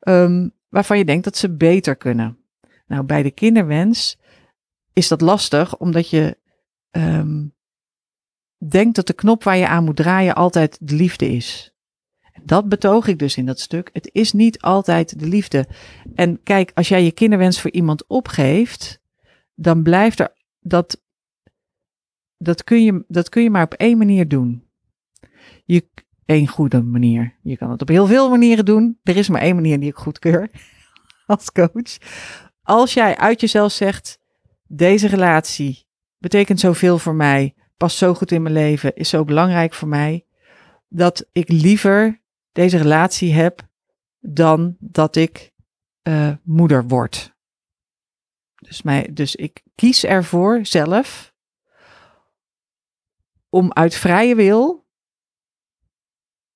um, 0.00 0.52
waarvan 0.68 0.98
je 0.98 1.04
denkt 1.04 1.24
dat 1.24 1.36
ze 1.36 1.56
beter 1.56 1.96
kunnen. 1.96 2.38
Nou, 2.86 3.02
bij 3.02 3.22
de 3.22 3.30
kinderwens 3.30 4.18
is 4.92 5.08
dat 5.08 5.20
lastig, 5.20 5.76
omdat 5.76 6.10
je 6.10 6.38
um, 6.90 7.54
denkt 8.68 8.96
dat 8.96 9.06
de 9.06 9.14
knop 9.14 9.44
waar 9.44 9.56
je 9.56 9.68
aan 9.68 9.84
moet 9.84 9.96
draaien 9.96 10.34
altijd 10.34 10.78
de 10.80 10.94
liefde 10.94 11.28
is. 11.28 11.71
Dat 12.44 12.68
betoog 12.68 13.06
ik 13.06 13.18
dus 13.18 13.36
in 13.36 13.46
dat 13.46 13.60
stuk. 13.60 13.90
Het 13.92 14.10
is 14.12 14.32
niet 14.32 14.60
altijd 14.60 15.18
de 15.18 15.26
liefde. 15.26 15.66
En 16.14 16.42
kijk, 16.42 16.70
als 16.74 16.88
jij 16.88 17.04
je 17.04 17.12
kinderwens 17.12 17.60
voor 17.60 17.70
iemand 17.70 18.06
opgeeft, 18.06 19.00
dan 19.54 19.82
blijft 19.82 20.20
er 20.20 20.32
dat. 20.60 21.02
Dat 22.36 22.64
kun 22.64 22.84
je, 22.84 23.04
dat 23.08 23.28
kun 23.28 23.42
je 23.42 23.50
maar 23.50 23.64
op 23.64 23.74
één 23.74 23.98
manier 23.98 24.28
doen. 24.28 24.64
Je, 25.64 25.88
één 26.24 26.46
goede 26.46 26.82
manier. 26.82 27.36
Je 27.42 27.56
kan 27.56 27.70
het 27.70 27.82
op 27.82 27.88
heel 27.88 28.06
veel 28.06 28.30
manieren 28.30 28.64
doen. 28.64 28.98
Er 29.02 29.16
is 29.16 29.28
maar 29.28 29.40
één 29.40 29.54
manier 29.54 29.80
die 29.80 29.88
ik 29.88 29.96
goedkeur 29.96 30.50
als 31.26 31.52
coach. 31.52 31.98
Als 32.62 32.94
jij 32.94 33.16
uit 33.16 33.40
jezelf 33.40 33.72
zegt: 33.72 34.18
deze 34.66 35.06
relatie 35.06 35.86
betekent 36.18 36.60
zoveel 36.60 36.98
voor 36.98 37.14
mij, 37.14 37.54
past 37.76 37.96
zo 37.96 38.14
goed 38.14 38.32
in 38.32 38.42
mijn 38.42 38.54
leven, 38.54 38.96
is 38.96 39.08
zo 39.08 39.24
belangrijk 39.24 39.74
voor 39.74 39.88
mij, 39.88 40.26
dat 40.88 41.26
ik 41.32 41.48
liever 41.48 42.21
deze 42.52 42.76
relatie 42.76 43.32
heb 43.32 43.68
dan 44.20 44.76
dat 44.78 45.16
ik 45.16 45.52
uh, 46.08 46.32
moeder 46.42 46.86
word. 46.86 47.34
Dus, 48.54 48.82
mij, 48.82 49.08
dus 49.12 49.36
ik 49.36 49.62
kies 49.74 50.04
ervoor 50.04 50.66
zelf 50.66 51.34
om 53.48 53.72
uit 53.72 53.94
vrije 53.94 54.34
wil 54.34 54.86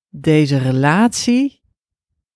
deze 0.08 0.58
relatie 0.58 1.62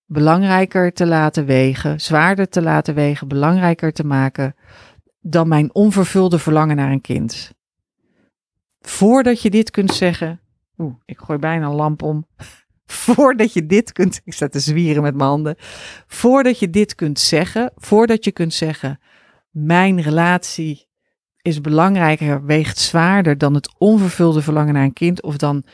belangrijker 0.04 0.92
te 0.92 1.06
laten 1.06 1.44
wegen, 1.44 2.00
zwaarder 2.00 2.48
te 2.48 2.62
laten 2.62 2.94
wegen, 2.94 3.28
belangrijker 3.28 3.92
te 3.92 4.04
maken 4.04 4.54
dan 5.20 5.48
mijn 5.48 5.74
onvervulde 5.74 6.38
verlangen 6.38 6.76
naar 6.76 6.90
een 6.90 7.00
kind. 7.00 7.52
Voordat 8.80 9.42
je 9.42 9.50
dit 9.50 9.70
kunt 9.70 9.94
zeggen, 9.94 10.40
oeh, 10.78 10.94
ik 11.04 11.18
gooi 11.18 11.38
bijna 11.38 11.66
een 11.66 11.74
lamp 11.74 12.02
om. 12.02 12.26
Voordat 12.92 13.52
je 13.52 13.66
dit 13.66 13.92
kunt, 13.92 14.20
ik 14.24 14.32
sta 14.32 14.48
te 14.48 14.60
zwieren 14.60 15.02
met 15.02 15.14
mijn 15.14 15.28
handen. 15.28 15.54
Voordat 16.06 16.58
je 16.58 16.70
dit 16.70 16.94
kunt 16.94 17.18
zeggen, 17.18 17.72
voordat 17.76 18.24
je 18.24 18.32
kunt 18.32 18.54
zeggen, 18.54 19.00
mijn 19.50 20.00
relatie 20.00 20.88
is 21.42 21.60
belangrijker, 21.60 22.44
weegt 22.44 22.78
zwaarder 22.78 23.38
dan 23.38 23.54
het 23.54 23.74
onvervulde 23.78 24.42
verlangen 24.42 24.74
naar 24.74 24.84
een 24.84 24.92
kind 24.92 25.22
of 25.22 25.36
dan 25.36 25.64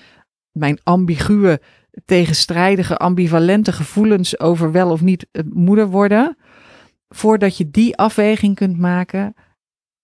mijn 0.53 0.79
ambiguë, 0.83 1.57
tegenstrijdige, 2.05 2.97
ambivalente 2.97 3.73
gevoelens 3.73 4.39
over 4.41 4.73
wel 4.73 4.91
of 4.91 5.01
niet 5.01 5.27
moeder 5.53 5.89
worden. 5.89 6.37
Voordat 7.09 7.57
je 7.57 7.71
die 7.71 7.97
afweging 7.97 8.55
kunt 8.55 8.79
maken, 8.79 9.35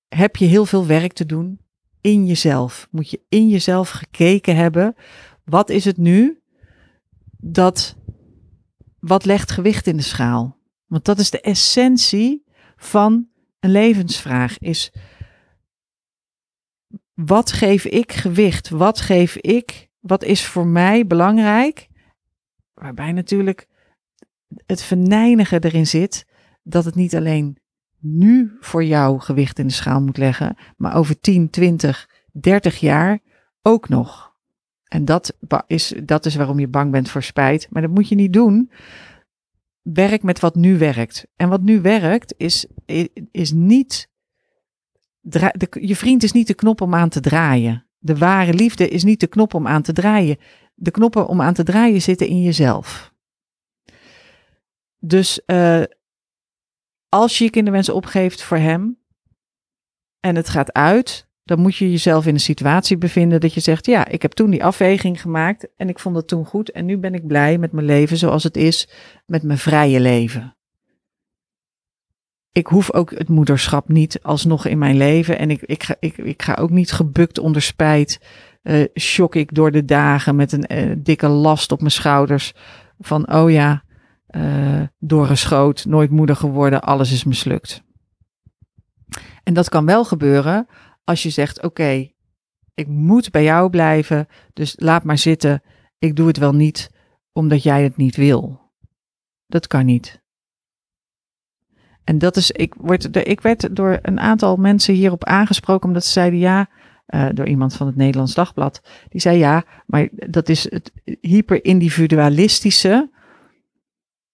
heb 0.08 0.36
je 0.36 0.44
heel 0.44 0.66
veel 0.66 0.86
werk 0.86 1.12
te 1.12 1.26
doen 1.26 1.60
in 2.00 2.26
jezelf. 2.26 2.88
Moet 2.90 3.10
je 3.10 3.20
in 3.28 3.48
jezelf 3.48 3.90
gekeken 3.90 4.56
hebben. 4.56 4.94
Wat 5.44 5.70
is 5.70 5.84
het 5.84 5.96
nu 5.96 6.41
dat 7.44 7.96
wat 8.98 9.24
legt 9.24 9.50
gewicht 9.50 9.86
in 9.86 9.96
de 9.96 10.02
schaal? 10.02 10.58
Want 10.86 11.04
dat 11.04 11.18
is 11.18 11.30
de 11.30 11.40
essentie 11.40 12.44
van 12.76 13.28
een 13.60 13.70
levensvraag. 13.70 14.58
Is 14.58 14.92
wat 17.14 17.52
geef 17.52 17.84
ik 17.84 18.12
gewicht? 18.12 18.68
Wat 18.68 19.00
geef 19.00 19.36
ik? 19.36 19.88
Wat 20.00 20.24
is 20.24 20.46
voor 20.46 20.66
mij 20.66 21.06
belangrijk? 21.06 21.88
Waarbij 22.74 23.12
natuurlijk 23.12 23.68
het 24.66 24.82
venijnige 24.82 25.58
erin 25.58 25.86
zit 25.86 26.26
dat 26.62 26.84
het 26.84 26.94
niet 26.94 27.16
alleen 27.16 27.58
nu 27.98 28.56
voor 28.60 28.84
jou 28.84 29.20
gewicht 29.20 29.58
in 29.58 29.66
de 29.66 29.72
schaal 29.72 30.00
moet 30.00 30.16
leggen, 30.16 30.56
maar 30.76 30.96
over 30.96 31.20
10, 31.20 31.50
20, 31.50 32.08
30 32.32 32.80
jaar 32.80 33.20
ook 33.62 33.88
nog. 33.88 34.31
En 34.92 35.04
dat 35.04 35.36
is, 35.66 35.94
dat 36.04 36.26
is 36.26 36.34
waarom 36.34 36.58
je 36.58 36.68
bang 36.68 36.90
bent 36.90 37.10
voor 37.10 37.22
spijt. 37.22 37.66
Maar 37.70 37.82
dat 37.82 37.90
moet 37.90 38.08
je 38.08 38.14
niet 38.14 38.32
doen. 38.32 38.70
Werk 39.82 40.22
met 40.22 40.40
wat 40.40 40.54
nu 40.54 40.78
werkt. 40.78 41.26
En 41.36 41.48
wat 41.48 41.62
nu 41.62 41.80
werkt 41.80 42.34
is, 42.36 42.66
is 43.30 43.52
niet. 43.52 44.10
De, 45.20 45.68
je 45.80 45.96
vriend 45.96 46.22
is 46.22 46.32
niet 46.32 46.46
de 46.46 46.54
knop 46.54 46.80
om 46.80 46.94
aan 46.94 47.08
te 47.08 47.20
draaien. 47.20 47.86
De 47.98 48.16
ware 48.18 48.54
liefde 48.54 48.88
is 48.88 49.04
niet 49.04 49.20
de 49.20 49.26
knop 49.26 49.54
om 49.54 49.66
aan 49.66 49.82
te 49.82 49.92
draaien. 49.92 50.36
De 50.74 50.90
knoppen 50.90 51.26
om 51.26 51.40
aan 51.40 51.54
te 51.54 51.64
draaien 51.64 52.02
zitten 52.02 52.26
in 52.26 52.42
jezelf. 52.42 53.12
Dus 54.98 55.40
uh, 55.46 55.82
als 57.08 57.38
je 57.38 57.44
je 57.44 57.50
kinderwens 57.50 57.88
opgeeft 57.88 58.42
voor 58.42 58.56
hem 58.56 58.98
en 60.20 60.36
het 60.36 60.48
gaat 60.48 60.72
uit, 60.72 61.30
dan 61.44 61.60
moet 61.60 61.76
je 61.76 61.90
jezelf 61.90 62.26
in 62.26 62.34
een 62.34 62.40
situatie 62.40 62.98
bevinden 62.98 63.40
dat 63.40 63.54
je 63.54 63.60
zegt: 63.60 63.86
Ja, 63.86 64.06
ik 64.06 64.22
heb 64.22 64.32
toen 64.32 64.50
die 64.50 64.64
afweging 64.64 65.20
gemaakt 65.20 65.68
en 65.76 65.88
ik 65.88 65.98
vond 65.98 66.16
het 66.16 66.28
toen 66.28 66.44
goed 66.44 66.70
en 66.70 66.84
nu 66.84 66.98
ben 66.98 67.14
ik 67.14 67.26
blij 67.26 67.58
met 67.58 67.72
mijn 67.72 67.86
leven 67.86 68.16
zoals 68.16 68.42
het 68.42 68.56
is, 68.56 68.88
met 69.26 69.42
mijn 69.42 69.58
vrije 69.58 70.00
leven. 70.00 70.56
Ik 72.52 72.66
hoef 72.66 72.92
ook 72.92 73.10
het 73.10 73.28
moederschap 73.28 73.88
niet 73.88 74.22
alsnog 74.22 74.66
in 74.66 74.78
mijn 74.78 74.96
leven 74.96 75.38
en 75.38 75.50
ik, 75.50 75.62
ik, 75.62 75.82
ga, 75.82 75.94
ik, 76.00 76.16
ik 76.16 76.42
ga 76.42 76.54
ook 76.54 76.70
niet 76.70 76.92
gebukt 76.92 77.38
onder 77.38 77.62
spijt. 77.62 78.20
Uh, 78.62 78.84
shock 78.94 79.34
ik 79.34 79.54
door 79.54 79.70
de 79.70 79.84
dagen 79.84 80.36
met 80.36 80.52
een 80.52 80.64
uh, 80.72 80.96
dikke 80.98 81.28
last 81.28 81.72
op 81.72 81.78
mijn 81.78 81.90
schouders. 81.90 82.52
Van 82.98 83.32
oh 83.32 83.50
ja, 83.50 83.84
uh, 84.30 84.82
doorgeschoot, 84.98 85.84
nooit 85.84 86.10
moeder 86.10 86.36
geworden, 86.36 86.82
alles 86.82 87.12
is 87.12 87.24
mislukt. 87.24 87.82
En 89.42 89.54
dat 89.54 89.68
kan 89.68 89.86
wel 89.86 90.04
gebeuren 90.04 90.66
als 91.04 91.22
je 91.22 91.30
zegt: 91.30 91.62
Oké, 91.62 92.10
ik 92.74 92.86
moet 92.86 93.30
bij 93.30 93.42
jou 93.42 93.70
blijven, 93.70 94.28
dus 94.52 94.74
laat 94.78 95.04
maar 95.04 95.18
zitten. 95.18 95.62
Ik 95.98 96.16
doe 96.16 96.26
het 96.26 96.36
wel 96.36 96.54
niet 96.54 96.90
omdat 97.32 97.62
jij 97.62 97.82
het 97.82 97.96
niet 97.96 98.16
wil. 98.16 98.60
Dat 99.46 99.66
kan 99.66 99.84
niet. 99.84 100.22
En 102.04 102.18
dat 102.18 102.36
is, 102.36 102.50
ik, 102.50 102.74
ik 103.12 103.40
werd 103.40 103.76
door 103.76 103.98
een 104.02 104.20
aantal 104.20 104.56
mensen 104.56 104.94
hierop 104.94 105.24
aangesproken 105.24 105.88
omdat 105.88 106.04
ze 106.04 106.12
zeiden 106.12 106.38
ja, 106.38 106.68
uh, 107.06 107.28
door 107.34 107.46
iemand 107.46 107.74
van 107.74 107.86
het 107.86 107.96
Nederlands 107.96 108.34
Dagblad. 108.34 108.82
Die 109.08 109.20
zei 109.20 109.38
ja, 109.38 109.64
maar 109.86 110.08
dat 110.12 110.48
is 110.48 110.70
het 110.70 110.92
hyperindividualistische. 111.20 113.10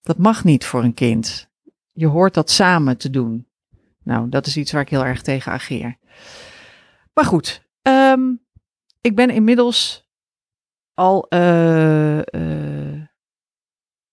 Dat 0.01 0.17
mag 0.17 0.43
niet 0.43 0.65
voor 0.65 0.83
een 0.83 0.93
kind. 0.93 1.49
Je 1.91 2.07
hoort 2.07 2.33
dat 2.33 2.49
samen 2.49 2.97
te 2.97 3.09
doen. 3.09 3.47
Nou, 4.03 4.29
dat 4.29 4.47
is 4.47 4.57
iets 4.57 4.71
waar 4.71 4.81
ik 4.81 4.89
heel 4.89 5.05
erg 5.05 5.21
tegen 5.21 5.51
ageer. 5.51 5.97
Maar 7.13 7.25
goed, 7.25 7.67
um, 7.81 8.45
ik 9.01 9.15
ben 9.15 9.29
inmiddels 9.29 10.07
al 10.93 11.25
uh, 11.29 12.17
uh, 12.17 13.01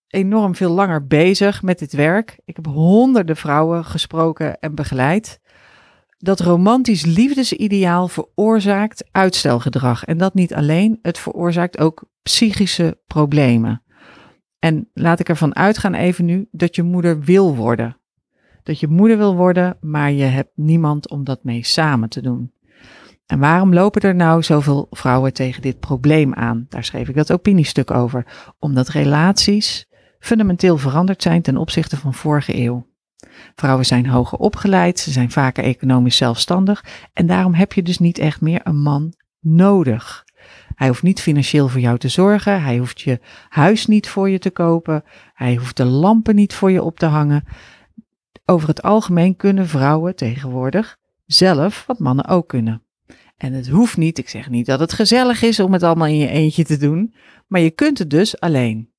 enorm 0.07 0.55
veel 0.55 0.71
langer 0.71 1.07
bezig 1.07 1.63
met 1.63 1.79
dit 1.79 1.93
werk. 1.93 2.41
Ik 2.45 2.57
heb 2.57 2.67
honderden 2.67 3.37
vrouwen 3.37 3.85
gesproken 3.85 4.59
en 4.59 4.75
begeleid. 4.75 5.41
Dat 6.19 6.41
romantisch 6.41 7.05
liefdesideaal 7.05 8.09
veroorzaakt 8.09 9.09
uitstelgedrag. 9.11 10.05
En 10.05 10.19
dat 10.19 10.35
niet 10.35 10.55
alleen, 10.55 10.99
het 11.03 11.19
veroorzaakt 11.19 11.79
ook 11.79 12.05
psychische 12.23 13.01
problemen. 13.07 13.83
En 14.59 14.91
laat 14.93 15.21
ik 15.21 15.29
ervan 15.29 15.57
uitgaan 15.57 15.95
even 15.95 16.25
nu 16.25 16.49
dat 16.51 16.77
je 16.77 16.83
moeder 16.83 17.21
wil 17.21 17.57
worden. 17.57 17.97
Dat 18.63 18.81
je 18.81 18.89
moeder 18.89 19.17
wil 19.17 19.37
worden, 19.37 19.77
maar 19.81 20.13
je 20.13 20.25
hebt 20.25 20.51
niemand 20.55 21.11
om 21.11 21.25
dat 21.25 21.45
mee 21.45 21.65
samen 21.65 22.09
te 22.09 22.21
doen. 22.21 22.53
En 23.27 23.39
waarom 23.39 23.75
lopen 23.75 24.01
er 24.01 24.15
nou 24.15 24.43
zoveel 24.43 24.87
vrouwen 24.91 25.33
tegen 25.33 25.63
dit 25.63 25.81
probleem 25.81 26.35
aan? 26.35 26.67
Daar 26.69 26.85
schreef 26.85 27.09
ik 27.09 27.15
dat 27.15 27.33
opiniestuk 27.33 27.91
over. 27.91 28.27
Omdat 28.59 28.89
relaties 28.89 29.87
fundamenteel 30.19 30.79
veranderd 30.79 31.23
zijn 31.23 31.43
ten 31.43 31.57
opzichte 31.57 31.97
van 31.97 32.15
vorige 32.15 32.57
eeuw. 32.57 32.87
Vrouwen 33.55 33.87
zijn 33.87 34.07
hoger 34.07 34.39
opgeleid, 34.39 34.99
ze 34.99 35.11
zijn 35.11 35.31
vaker 35.31 35.65
economisch 35.65 36.17
zelfstandig 36.17 36.85
en 37.13 37.27
daarom 37.27 37.55
heb 37.55 37.73
je 37.73 37.83
dus 37.83 37.99
niet 37.99 38.19
echt 38.19 38.41
meer 38.41 38.61
een 38.65 38.83
man 38.83 39.15
nodig. 39.41 40.25
Hij 40.75 40.89
hoeft 40.89 41.03
niet 41.03 41.21
financieel 41.21 41.69
voor 41.69 41.81
jou 41.81 41.99
te 41.99 42.09
zorgen, 42.09 42.63
hij 42.63 42.79
hoeft 42.79 43.01
je 43.01 43.21
huis 43.49 43.87
niet 43.87 44.09
voor 44.09 44.31
je 44.31 44.39
te 44.39 44.51
kopen, 44.51 45.05
hij 45.35 45.55
hoeft 45.55 45.77
de 45.77 45.85
lampen 45.85 46.35
niet 46.35 46.55
voor 46.55 46.71
je 46.71 46.83
op 46.83 46.99
te 46.99 47.07
hangen. 47.07 47.45
Over 48.45 48.69
het 48.69 48.83
algemeen 48.83 49.37
kunnen 49.37 49.69
vrouwen 49.69 50.17
tegenwoordig 50.17 50.97
zelf 51.27 51.85
wat 51.87 51.99
mannen 51.99 52.27
ook 52.27 52.49
kunnen. 52.49 52.86
En 53.37 53.53
het 53.53 53.69
hoeft 53.69 53.97
niet, 53.97 54.19
ik 54.19 54.29
zeg 54.29 54.51
niet 54.51 54.67
dat 54.67 54.81
het 54.81 54.93
gezellig 54.93 55.43
is 55.43 55.61
om 55.61 55.73
het 55.73 55.83
allemaal 55.83 56.07
in 56.07 56.19
je 56.19 56.29
eentje 56.29 56.65
te 56.65 56.77
doen, 56.77 57.15
maar 57.47 57.61
je 57.61 57.71
kunt 57.71 57.99
het 57.99 58.11
dus 58.11 58.41
alleen. 58.41 58.91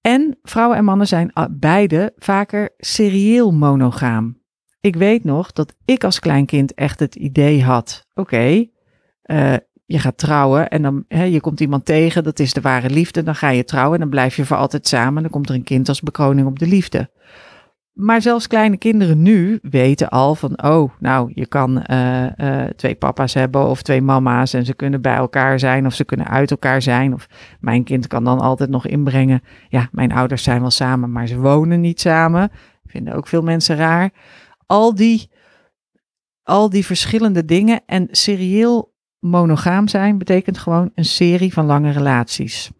En 0.00 0.38
vrouwen 0.42 0.76
en 0.76 0.84
mannen 0.84 1.06
zijn 1.06 1.32
beide 1.50 2.12
vaker 2.16 2.74
serieel 2.76 3.50
monogaam. 3.50 4.38
Ik 4.80 4.96
weet 4.96 5.24
nog 5.24 5.52
dat 5.52 5.74
ik 5.84 6.04
als 6.04 6.18
kleinkind 6.18 6.74
echt 6.74 7.00
het 7.00 7.14
idee 7.14 7.62
had: 7.62 8.06
oké, 8.14 8.66
eh, 9.22 9.54
je 9.84 9.98
gaat 9.98 10.18
trouwen 10.18 10.68
en 10.68 10.82
dan 10.82 11.04
je 11.08 11.40
komt 11.40 11.60
iemand 11.60 11.84
tegen, 11.84 12.24
dat 12.24 12.38
is 12.38 12.52
de 12.52 12.60
ware 12.60 12.90
liefde, 12.90 13.22
dan 13.22 13.34
ga 13.34 13.48
je 13.48 13.64
trouwen 13.64 13.94
en 13.94 14.00
dan 14.00 14.10
blijf 14.10 14.36
je 14.36 14.44
voor 14.44 14.56
altijd 14.56 14.88
samen. 14.88 15.22
Dan 15.22 15.30
komt 15.30 15.48
er 15.48 15.54
een 15.54 15.62
kind 15.62 15.88
als 15.88 16.00
bekroning 16.00 16.46
op 16.46 16.58
de 16.58 16.66
liefde. 16.66 17.10
Maar 17.98 18.22
zelfs 18.22 18.46
kleine 18.46 18.76
kinderen 18.76 19.22
nu 19.22 19.58
weten 19.62 20.08
al 20.08 20.34
van, 20.34 20.62
oh, 20.62 20.90
nou, 20.98 21.30
je 21.34 21.46
kan 21.46 21.84
uh, 21.90 22.64
twee 22.76 22.94
papa's 22.94 23.34
hebben 23.34 23.66
of 23.66 23.82
twee 23.82 24.02
mama's 24.02 24.52
en 24.52 24.64
ze 24.64 24.74
kunnen 24.74 25.00
bij 25.02 25.14
elkaar 25.14 25.58
zijn 25.58 25.86
of 25.86 25.94
ze 25.94 26.04
kunnen 26.04 26.28
uit 26.28 26.50
elkaar 26.50 26.82
zijn. 26.82 27.14
Of 27.14 27.28
mijn 27.60 27.84
kind 27.84 28.06
kan 28.06 28.24
dan 28.24 28.40
altijd 28.40 28.70
nog 28.70 28.86
inbrengen, 28.86 29.42
ja, 29.68 29.88
mijn 29.92 30.12
ouders 30.12 30.42
zijn 30.42 30.60
wel 30.60 30.70
samen, 30.70 31.12
maar 31.12 31.26
ze 31.26 31.38
wonen 31.38 31.80
niet 31.80 32.00
samen. 32.00 32.50
Vinden 32.86 33.14
ook 33.14 33.26
veel 33.26 33.42
mensen 33.42 33.76
raar. 33.76 34.10
Al 34.66 34.94
die, 34.94 35.30
al 36.42 36.70
die 36.70 36.86
verschillende 36.86 37.44
dingen 37.44 37.80
en 37.86 38.08
serieel 38.10 38.94
monogaam 39.18 39.88
zijn 39.88 40.18
betekent 40.18 40.58
gewoon 40.58 40.90
een 40.94 41.04
serie 41.04 41.52
van 41.52 41.66
lange 41.66 41.90
relaties. 41.90 42.70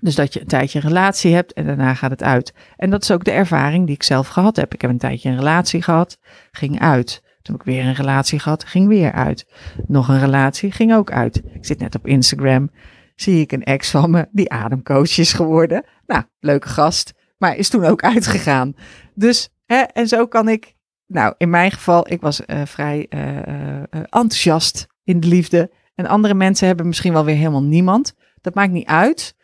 Dus 0.00 0.14
dat 0.14 0.32
je 0.32 0.40
een 0.40 0.46
tijdje 0.46 0.78
een 0.78 0.88
relatie 0.88 1.34
hebt 1.34 1.52
en 1.52 1.66
daarna 1.66 1.94
gaat 1.94 2.10
het 2.10 2.22
uit. 2.22 2.52
En 2.76 2.90
dat 2.90 3.02
is 3.02 3.10
ook 3.10 3.24
de 3.24 3.30
ervaring 3.30 3.86
die 3.86 3.94
ik 3.94 4.02
zelf 4.02 4.28
gehad 4.28 4.56
heb. 4.56 4.74
Ik 4.74 4.80
heb 4.80 4.90
een 4.90 4.98
tijdje 4.98 5.28
een 5.28 5.36
relatie 5.36 5.82
gehad, 5.82 6.18
ging 6.50 6.80
uit. 6.80 7.22
Toen 7.42 7.56
heb 7.56 7.66
ik 7.66 7.74
weer 7.74 7.86
een 7.86 7.94
relatie 7.94 8.38
gehad, 8.38 8.64
ging 8.64 8.88
weer 8.88 9.12
uit. 9.12 9.46
Nog 9.86 10.08
een 10.08 10.20
relatie, 10.20 10.70
ging 10.70 10.94
ook 10.94 11.10
uit. 11.10 11.36
Ik 11.36 11.64
zit 11.64 11.78
net 11.78 11.94
op 11.94 12.06
Instagram, 12.06 12.70
zie 13.14 13.40
ik 13.40 13.52
een 13.52 13.64
ex 13.64 13.90
van 13.90 14.10
me 14.10 14.28
die 14.30 14.50
ademcoach 14.50 15.18
is 15.18 15.32
geworden. 15.32 15.84
Nou, 16.06 16.22
leuke 16.40 16.68
gast, 16.68 17.14
maar 17.38 17.56
is 17.56 17.68
toen 17.68 17.84
ook 17.84 18.02
uitgegaan. 18.14 18.74
Dus, 19.14 19.48
hè, 19.66 19.76
en 19.76 20.08
zo 20.08 20.26
kan 20.26 20.48
ik, 20.48 20.74
nou, 21.06 21.34
in 21.36 21.50
mijn 21.50 21.70
geval, 21.70 22.12
ik 22.12 22.20
was 22.20 22.40
uh, 22.46 22.60
vrij 22.64 23.06
uh, 23.10 23.36
uh, 23.36 23.82
enthousiast 23.90 24.86
in 25.04 25.20
de 25.20 25.28
liefde. 25.28 25.70
En 25.94 26.06
andere 26.06 26.34
mensen 26.34 26.66
hebben 26.66 26.86
misschien 26.86 27.12
wel 27.12 27.24
weer 27.24 27.36
helemaal 27.36 27.62
niemand. 27.62 28.14
Dat 28.40 28.54
maakt 28.54 28.72
niet 28.72 28.86
uit. 28.86 29.36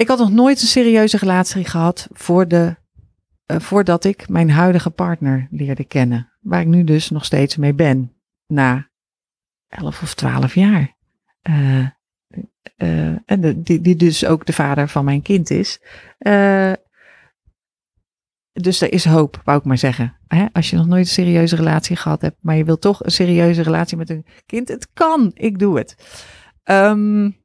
Ik 0.00 0.08
had 0.08 0.18
nog 0.18 0.30
nooit 0.30 0.60
een 0.60 0.68
serieuze 0.68 1.16
relatie 1.16 1.64
gehad 1.64 2.08
voor 2.12 2.48
de, 2.48 2.76
uh, 3.46 3.58
voordat 3.60 4.04
ik 4.04 4.28
mijn 4.28 4.50
huidige 4.50 4.90
partner 4.90 5.48
leerde 5.50 5.84
kennen. 5.84 6.32
Waar 6.40 6.60
ik 6.60 6.66
nu 6.66 6.84
dus 6.84 7.10
nog 7.10 7.24
steeds 7.24 7.56
mee 7.56 7.74
ben. 7.74 8.12
Na 8.46 8.90
11 9.68 10.02
of 10.02 10.14
12 10.14 10.54
jaar. 10.54 10.96
Uh, 11.48 11.86
uh, 12.76 13.16
en 13.26 13.62
die, 13.62 13.80
die 13.80 13.96
dus 13.96 14.24
ook 14.24 14.46
de 14.46 14.52
vader 14.52 14.88
van 14.88 15.04
mijn 15.04 15.22
kind 15.22 15.50
is. 15.50 15.80
dus 18.52 18.80
er 18.80 18.92
is 18.92 19.04
hoop, 19.04 19.40
wou 19.44 19.58
ik 19.58 19.64
maar 19.64 19.78
zeggen. 19.78 20.16
Hè? 20.26 20.46
Als 20.52 20.70
je 20.70 20.76
nog 20.76 20.86
nooit 20.86 21.06
een 21.06 21.12
serieuze 21.12 21.56
relatie 21.56 21.96
gehad 21.96 22.20
hebt, 22.20 22.36
maar 22.40 22.56
je 22.56 22.64
wilt 22.64 22.80
toch 22.80 23.04
een 23.04 23.10
serieuze 23.10 23.62
relatie 23.62 23.96
met 23.96 24.10
een 24.10 24.26
kind. 24.46 24.68
Het 24.68 24.88
kan, 24.92 25.30
ik 25.34 25.58
doe 25.58 25.78
het. 25.78 25.96
Um, 26.64 27.39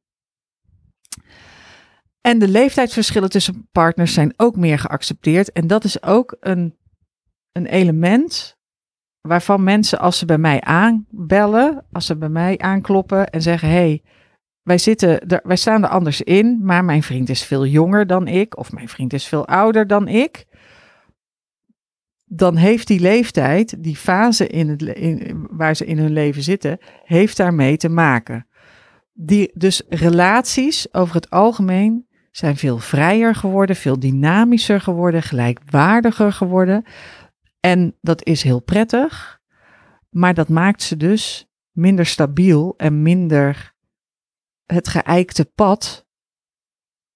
en 2.25 2.39
de 2.39 2.47
leeftijdsverschillen 2.47 3.29
tussen 3.29 3.67
partners 3.71 4.13
zijn 4.13 4.33
ook 4.37 4.55
meer 4.55 4.79
geaccepteerd. 4.79 5.51
En 5.51 5.67
dat 5.67 5.83
is 5.83 6.03
ook 6.03 6.37
een, 6.39 6.77
een 7.51 7.65
element 7.65 8.57
waarvan 9.21 9.63
mensen 9.63 9.99
als 9.99 10.17
ze 10.17 10.25
bij 10.25 10.37
mij 10.37 10.61
aanbellen, 10.61 11.85
als 11.91 12.05
ze 12.05 12.17
bij 12.17 12.29
mij 12.29 12.57
aankloppen 12.57 13.29
en 13.29 13.41
zeggen: 13.41 13.69
hey, 13.69 14.03
wij, 14.61 14.77
zitten 14.77 15.39
wij 15.43 15.55
staan 15.55 15.83
er 15.83 15.89
anders 15.89 16.21
in, 16.21 16.59
maar 16.63 16.85
mijn 16.85 17.03
vriend 17.03 17.29
is 17.29 17.43
veel 17.43 17.65
jonger 17.65 18.07
dan 18.07 18.27
ik, 18.27 18.57
of 18.57 18.71
mijn 18.71 18.89
vriend 18.89 19.13
is 19.13 19.25
veel 19.25 19.47
ouder 19.47 19.87
dan 19.87 20.07
ik. 20.07 20.45
Dan 22.23 22.55
heeft 22.55 22.87
die 22.87 22.99
leeftijd, 22.99 23.83
die 23.83 23.95
fase 23.95 24.47
in 24.47 24.69
het, 24.69 25.33
waar 25.49 25.75
ze 25.75 25.85
in 25.85 25.97
hun 25.97 26.13
leven 26.13 26.43
zitten, 26.43 26.77
heeft 27.03 27.37
daarmee 27.37 27.77
te 27.77 27.89
maken. 27.89 28.47
Die, 29.13 29.51
dus 29.53 29.81
relaties 29.89 30.93
over 30.93 31.15
het 31.15 31.29
algemeen 31.29 32.05
zijn 32.37 32.57
veel 32.57 32.77
vrijer 32.77 33.35
geworden, 33.35 33.75
veel 33.75 33.99
dynamischer 33.99 34.81
geworden, 34.81 35.23
gelijkwaardiger 35.23 36.33
geworden. 36.33 36.85
En 37.59 37.97
dat 38.01 38.25
is 38.25 38.43
heel 38.43 38.59
prettig, 38.59 39.39
maar 40.09 40.33
dat 40.33 40.49
maakt 40.49 40.81
ze 40.81 40.97
dus 40.97 41.49
minder 41.71 42.05
stabiel 42.05 42.73
en 42.77 43.01
minder 43.01 43.73
het 44.65 44.87
geëikte 44.87 45.45
pad 45.45 46.07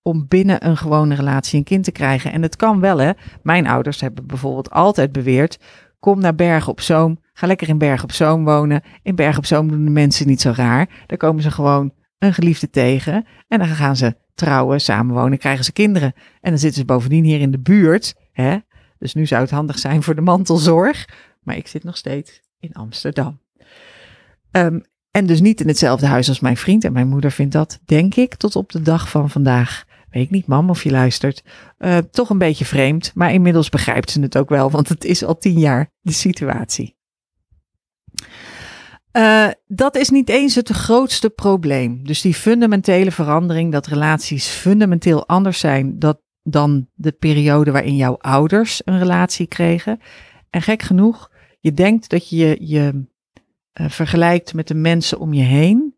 om 0.02 0.28
binnen 0.28 0.68
een 0.68 0.78
gewone 0.78 1.16
relatie 1.16 1.58
een 1.58 1.64
kind 1.64 1.84
te 1.84 1.92
krijgen. 1.92 2.32
En 2.32 2.42
het 2.42 2.56
kan 2.56 2.80
wel, 2.80 2.98
hè. 2.98 3.12
Mijn 3.44 3.68
ouders 3.68 4.02
hebben 4.02 4.28
bijvoorbeeld 4.28 4.72
altijd 4.72 5.12
beweerd: 5.12 5.60
kom 6.00 6.20
naar 6.20 6.36
Bergen 6.36 6.72
op 6.72 6.82
Zoom, 6.82 7.20
ga 7.34 7.48
lekker 7.48 7.70
in 7.70 7.78
Bergen 7.78 8.04
op 8.04 8.12
Zoom 8.12 8.46
wonen. 8.46 8.82
In 9.02 9.16
Bergen 9.16 9.38
op 9.38 9.46
Zoom 9.46 9.68
doen 9.68 9.86
de 9.86 9.92
mensen 9.92 10.28
niet 10.28 10.42
zo 10.42 10.52
raar. 10.56 11.04
Daar 11.06 11.18
komen 11.18 11.44
ze 11.44 11.52
gewoon 11.52 11.94
een 12.18 12.34
geliefde 12.34 12.70
tegen 12.70 13.26
en 13.48 13.60
dan 13.60 13.68
gaan 13.68 13.96
ze 13.96 14.16
trouwen, 14.40 14.82
samenwonen, 14.82 15.38
krijgen 15.38 15.66
ze 15.66 15.72
kinderen. 15.72 16.14
En 16.42 16.50
dan 16.50 16.60
zitten 16.60 16.80
ze 16.80 16.86
bovendien 16.86 17.24
hier 17.24 17.40
in 17.40 17.52
de 17.52 17.60
buurt. 17.60 18.16
Hè? 18.32 18.58
Dus 18.98 19.14
nu 19.14 19.26
zou 19.26 19.42
het 19.42 19.52
handig 19.52 19.80
zijn 19.80 20.04
voor 20.04 20.16
de 20.16 20.22
mantelzorg. 20.22 21.08
Maar 21.44 21.56
ik 21.58 21.68
zit 21.68 21.84
nog 21.84 21.98
steeds 21.98 22.42
in 22.60 22.74
Amsterdam. 22.74 23.40
Um, 24.52 24.86
en 25.12 25.26
dus 25.26 25.42
niet 25.42 25.62
in 25.62 25.68
hetzelfde 25.68 26.08
huis 26.08 26.30
als 26.30 26.40
mijn 26.40 26.58
vriend. 26.58 26.84
En 26.84 26.94
mijn 26.94 27.08
moeder 27.08 27.32
vindt 27.32 27.54
dat, 27.54 27.80
denk 27.86 28.16
ik, 28.16 28.36
tot 28.36 28.56
op 28.56 28.72
de 28.72 28.82
dag 28.82 29.10
van 29.10 29.30
vandaag. 29.30 29.84
Weet 30.10 30.24
ik 30.24 30.30
niet, 30.30 30.48
mam, 30.48 30.70
of 30.70 30.84
je 30.84 30.92
luistert. 30.92 31.44
Uh, 31.80 31.98
toch 31.98 32.30
een 32.30 32.38
beetje 32.38 32.66
vreemd. 32.66 33.12
Maar 33.16 33.34
inmiddels 33.34 33.70
begrijpt 33.70 34.12
ze 34.12 34.22
het 34.22 34.38
ook 34.38 34.50
wel, 34.50 34.72
want 34.72 34.90
het 34.90 35.04
is 35.04 35.24
al 35.24 35.38
tien 35.38 35.60
jaar 35.60 35.92
de 36.02 36.12
situatie. 36.12 36.98
Uh, 39.14 39.48
dat 39.68 39.96
is 39.96 40.10
niet 40.10 40.30
eens 40.30 40.56
het 40.56 40.70
grootste 40.70 41.30
probleem. 41.30 42.04
Dus 42.04 42.22
die 42.22 42.34
fundamentele 42.34 43.12
verandering, 43.12 43.72
dat 43.72 43.88
relaties 43.88 44.48
fundamenteel 44.48 45.28
anders 45.28 45.60
zijn 45.60 46.00
dan 46.44 46.88
de 46.94 47.12
periode 47.12 47.72
waarin 47.72 47.96
jouw 47.96 48.18
ouders 48.18 48.82
een 48.86 49.00
relatie 49.00 49.48
kregen. 49.48 50.00
En 50.50 50.62
gek 50.62 50.82
genoeg, 50.82 51.32
je 51.60 51.74
denkt 51.74 52.10
dat 52.10 52.30
je 52.30 52.58
je 52.60 53.06
uh, 53.74 53.90
vergelijkt 53.90 54.54
met 54.54 54.68
de 54.68 54.76
mensen 54.76 55.20
om 55.20 55.34
je 55.34 55.44
heen, 55.44 55.96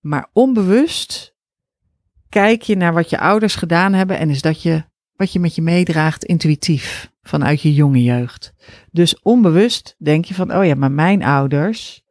maar 0.00 0.30
onbewust 0.32 1.36
kijk 2.28 2.62
je 2.62 2.76
naar 2.76 2.92
wat 2.92 3.10
je 3.10 3.18
ouders 3.18 3.54
gedaan 3.54 3.92
hebben 3.92 4.18
en 4.18 4.30
is 4.30 4.42
dat 4.42 4.62
je 4.62 4.84
wat 5.16 5.32
je 5.32 5.40
met 5.40 5.54
je 5.54 5.62
meedraagt 5.62 6.24
intuïtief 6.24 7.10
vanuit 7.22 7.62
je 7.62 7.74
jonge 7.74 8.02
jeugd. 8.02 8.54
Dus 8.90 9.22
onbewust 9.22 9.94
denk 9.98 10.24
je 10.24 10.34
van, 10.34 10.54
oh 10.54 10.64
ja, 10.64 10.74
maar 10.74 10.92
mijn 10.92 11.24
ouders 11.24 12.02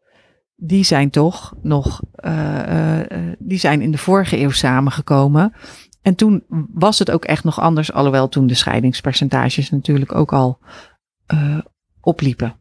die 0.60 0.84
zijn 0.84 1.10
toch 1.10 1.54
nog, 1.62 2.02
uh, 2.26 2.60
uh, 2.70 3.32
die 3.40 3.60
zijn 3.60 3.82
in 3.82 3.92
de 3.92 3.98
vorige 3.98 4.40
eeuw 4.40 4.50
samengekomen. 4.50 5.54
En 6.02 6.16
toen 6.16 6.44
was 6.74 7.00
het 7.00 7.12
ook 7.12 7.26
echt 7.26 7.44
nog 7.44 7.60
anders, 7.60 7.94
alhoewel 7.94 8.30
toen 8.30 8.48
de 8.48 8.54
scheidingspercentages 8.54 9.70
natuurlijk 9.70 10.16
ook 10.16 10.34
al 10.34 10.60
opliepen. 12.02 12.56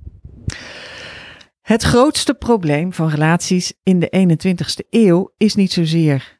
Het 1.60 1.82
grootste 1.82 2.34
probleem 2.34 2.92
van 2.92 3.08
relaties 3.08 3.72
in 3.82 4.00
de 4.00 4.36
21ste 4.36 4.88
eeuw 4.90 5.32
is 5.36 5.54
niet 5.54 5.72
zozeer 5.72 6.36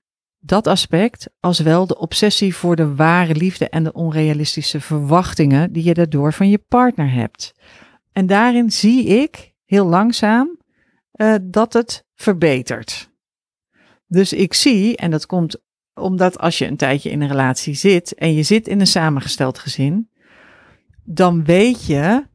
dat 0.47 0.67
aspect, 0.67 1.31
als 1.41 1.59
wel 1.59 1.87
de 1.87 1.99
obsessie 1.99 2.55
voor 2.55 2.77
de 2.77 2.95
ware 2.95 3.35
liefde 3.35 3.69
en 3.69 3.85
de 3.85 3.93
onrealistische 3.93 4.81
verwachtingen 4.81 5.73
die 5.73 5.85
je 5.85 5.95
daardoor 5.95 6.33
van 6.33 6.49
je 6.49 6.59
partner 6.59 7.13
hebt. 7.13 7.55
En 8.13 8.27
daarin 8.27 8.71
zie 8.71 9.07
ik 9.07 9.55
heel 9.65 9.87
langzaam 9.87 10.59
uh, 11.17 11.35
dat 11.43 11.73
het 11.73 12.07
verbetert. 12.15 13.11
Dus 14.07 14.33
ik 14.33 14.55
zie, 14.55 14.97
en 14.97 15.11
dat 15.11 15.27
komt 15.27 15.65
omdat 15.95 16.39
als 16.39 16.59
je 16.59 16.67
een 16.67 16.77
tijdje 16.77 17.11
in 17.11 17.21
een 17.21 17.29
relatie 17.29 17.75
zit 17.75 18.15
en 18.15 18.35
je 18.35 18.43
zit 18.43 18.69
in 18.69 18.81
een 18.81 18.87
samengesteld 18.87 19.59
gezin, 19.59 20.11
dan 21.05 21.45
weet 21.45 21.87
je 21.87 22.27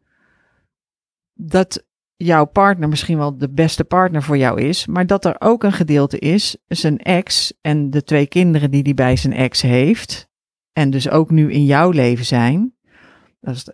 dat 1.33 1.85
jouw 2.15 2.45
partner 2.45 2.89
misschien 2.89 3.17
wel 3.17 3.37
de 3.37 3.49
beste 3.49 3.83
partner 3.83 4.23
voor 4.23 4.37
jou 4.37 4.61
is, 4.61 4.85
maar 4.85 5.05
dat 5.07 5.25
er 5.25 5.35
ook 5.39 5.63
een 5.63 5.71
gedeelte 5.71 6.19
is, 6.19 6.57
zijn 6.67 6.97
ex 6.97 7.53
en 7.61 7.89
de 7.89 8.03
twee 8.03 8.27
kinderen 8.27 8.71
die 8.71 8.81
hij 8.81 8.93
bij 8.93 9.15
zijn 9.15 9.33
ex 9.33 9.61
heeft, 9.61 10.29
en 10.73 10.89
dus 10.89 11.09
ook 11.09 11.29
nu 11.29 11.51
in 11.51 11.65
jouw 11.65 11.89
leven 11.89 12.25
zijn. 12.25 12.75
Dat 13.39 13.55
is, 13.55 13.69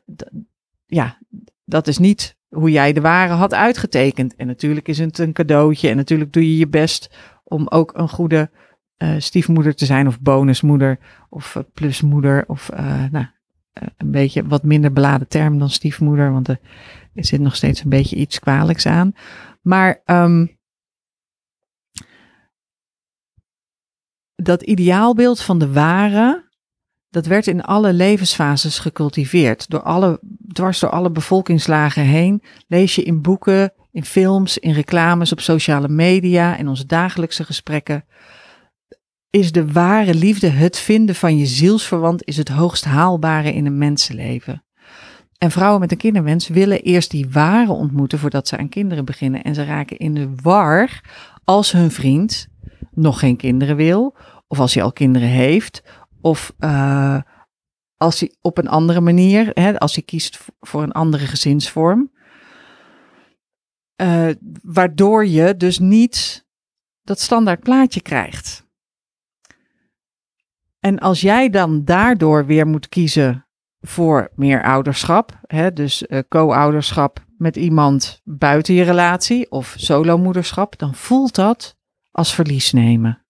ja, 0.86 1.22
dat 1.66 1.88
is 1.88 1.98
niet 1.98 2.37
hoe 2.50 2.72
jij 2.72 2.94
de 2.94 3.02
ware 3.02 3.34
had 3.34 3.54
uitgetekend. 3.54 4.36
En 4.36 4.48
natuurlijk 4.48 4.88
is 4.88 4.98
het 4.98 5.18
een 5.18 5.34
cadeautje 5.34 5.90
en 5.90 5.96
natuurlijk 5.96 6.34
doe 6.34 6.52
je 6.52 6.58
je 6.58 6.68
best 6.68 7.18
om 7.44 7.68
ook 7.68 7.98
een 7.98 8.10
goede 8.10 8.50
uh, 8.98 9.16
stiefmoeder 9.18 9.76
te 9.76 9.86
zijn 9.86 10.08
of 10.08 10.20
bonusmoeder 10.20 11.00
of 11.30 11.56
uh, 11.56 11.64
plusmoeder 11.74 12.44
of 12.48 12.70
uh, 12.74 13.04
nou, 13.12 13.26
een 13.98 14.12
beetje 14.12 14.48
wat 14.48 14.64
minder 14.64 14.94
beladen 14.94 15.28
term 15.28 15.60
dan 15.60 15.70
stiefmoeder, 15.70 16.32
want 16.32 16.48
er 16.48 16.60
zit 17.14 17.40
nog 17.40 17.56
steeds 17.56 17.84
een 17.84 17.90
beetje 17.90 18.16
iets 18.16 18.40
kwalijks 18.40 18.86
aan. 18.86 19.14
Maar 19.62 20.02
um, 20.06 20.58
dat 24.36 24.62
ideaalbeeld 24.62 25.42
van 25.42 25.60
de 25.60 25.74
ware 25.74 26.47
dat 27.18 27.26
werd 27.26 27.48
in 27.48 27.64
alle 27.64 27.94
levensfases 27.94 28.80
gecultiveerd. 28.80 29.70
Door 29.70 29.82
alle, 29.82 30.20
dwars 30.52 30.80
door 30.80 30.90
alle 30.90 31.12
bevolkingslagen 31.12 32.04
heen 32.04 32.44
lees 32.68 32.96
je 32.96 33.04
in 33.04 33.22
boeken, 33.22 33.74
in 33.92 34.06
films, 34.06 34.58
in 34.58 34.72
reclames, 34.72 35.32
op 35.32 35.40
sociale 35.40 35.88
media, 35.88 36.58
in 36.58 36.68
onze 36.68 36.86
dagelijkse 36.86 37.44
gesprekken. 37.44 38.06
Is 39.30 39.52
de 39.52 39.72
ware 39.72 40.14
liefde 40.14 40.48
het 40.48 40.78
vinden 40.80 41.16
van 41.16 41.38
je 41.38 41.46
zielsverwant 41.46 42.26
is 42.26 42.38
het 42.38 42.50
hoogst 42.50 42.86
haalbare 42.86 43.54
in 43.54 43.66
een 43.66 43.78
mensenleven. 43.78 44.64
En 45.38 45.52
vrouwen 45.52 45.80
met 45.80 45.92
een 45.92 45.98
kinderwens 45.98 46.48
willen 46.48 46.82
eerst 46.82 47.12
die 47.12 47.30
ware 47.30 47.72
ontmoeten 47.72 48.20
voordat 48.20 48.48
ze 48.48 48.58
aan 48.58 48.70
kinderen 48.70 49.06
beginnen. 49.06 49.44
En 49.44 49.56
ze 49.56 49.66
raken 49.66 49.98
in 49.98 50.14
de 50.14 50.30
war 50.42 51.02
als 51.44 51.72
hun 51.72 51.92
vriend 51.92 52.48
nog 52.92 53.20
geen 53.20 53.38
kinderen 53.38 53.76
wil, 53.76 54.16
of 54.48 54.60
als 54.60 54.74
hij 54.74 54.84
al 54.84 54.94
kinderen 54.94 55.28
heeft, 55.28 55.84
of 56.22 56.54
uh, 56.60 57.22
als 57.98 58.20
hij 58.20 58.36
op 58.42 58.58
een 58.58 58.68
andere 58.68 59.02
manier, 59.02 59.52
hè, 59.54 59.80
als 59.80 59.96
hij 59.96 60.04
kiest 60.04 60.40
voor 60.60 60.84
een 60.84 60.92
andere 60.92 61.26
gezinsvorm. 61.26 62.12
Uh, 64.02 64.30
waardoor 64.62 65.26
je 65.26 65.58
dus 65.58 65.80
niet 65.80 66.46
dat 67.02 67.20
standaard 67.20 67.60
plaatje 67.60 68.02
krijgt. 68.02 68.66
En 70.80 71.00
als 71.00 71.22
jij 71.22 71.50
dan 71.50 71.84
daardoor 71.86 72.46
weer 72.46 72.68
moet 72.68 72.90
kiezen 72.90 73.48
voor 73.82 74.32
meer 74.36 74.64
ouderschap, 74.64 75.40
hè, 75.42 75.74
dus 75.74 76.04
uh, 76.04 76.20
co-ouderschap 76.28 77.26
met 77.38 77.56
iemand 77.56 78.22
buiten 78.24 78.74
je 78.74 78.84
relatie 78.84 79.52
of 79.52 79.76
solomoederschap, 79.78 80.78
dan 80.78 80.96
voelt 80.96 81.36
dat 81.36 81.76
als 82.12 82.34
verlies 82.34 82.72
nemen. 82.72 83.26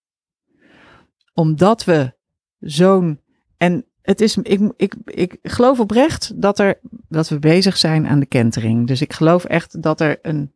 Omdat 1.33 1.83
we 1.83 2.16
zo'n. 2.59 3.21
En 3.57 3.85
het 4.01 4.21
is, 4.21 4.37
ik, 4.37 4.73
ik, 4.75 4.95
ik 5.05 5.37
geloof 5.43 5.79
oprecht 5.79 6.41
dat, 6.41 6.59
er, 6.59 6.79
dat 7.09 7.29
we 7.29 7.39
bezig 7.39 7.77
zijn 7.77 8.07
aan 8.07 8.19
de 8.19 8.25
kentering. 8.25 8.87
Dus 8.87 9.01
ik 9.01 9.13
geloof 9.13 9.43
echt 9.43 9.81
dat 9.81 10.01
er 10.01 10.19
een 10.21 10.53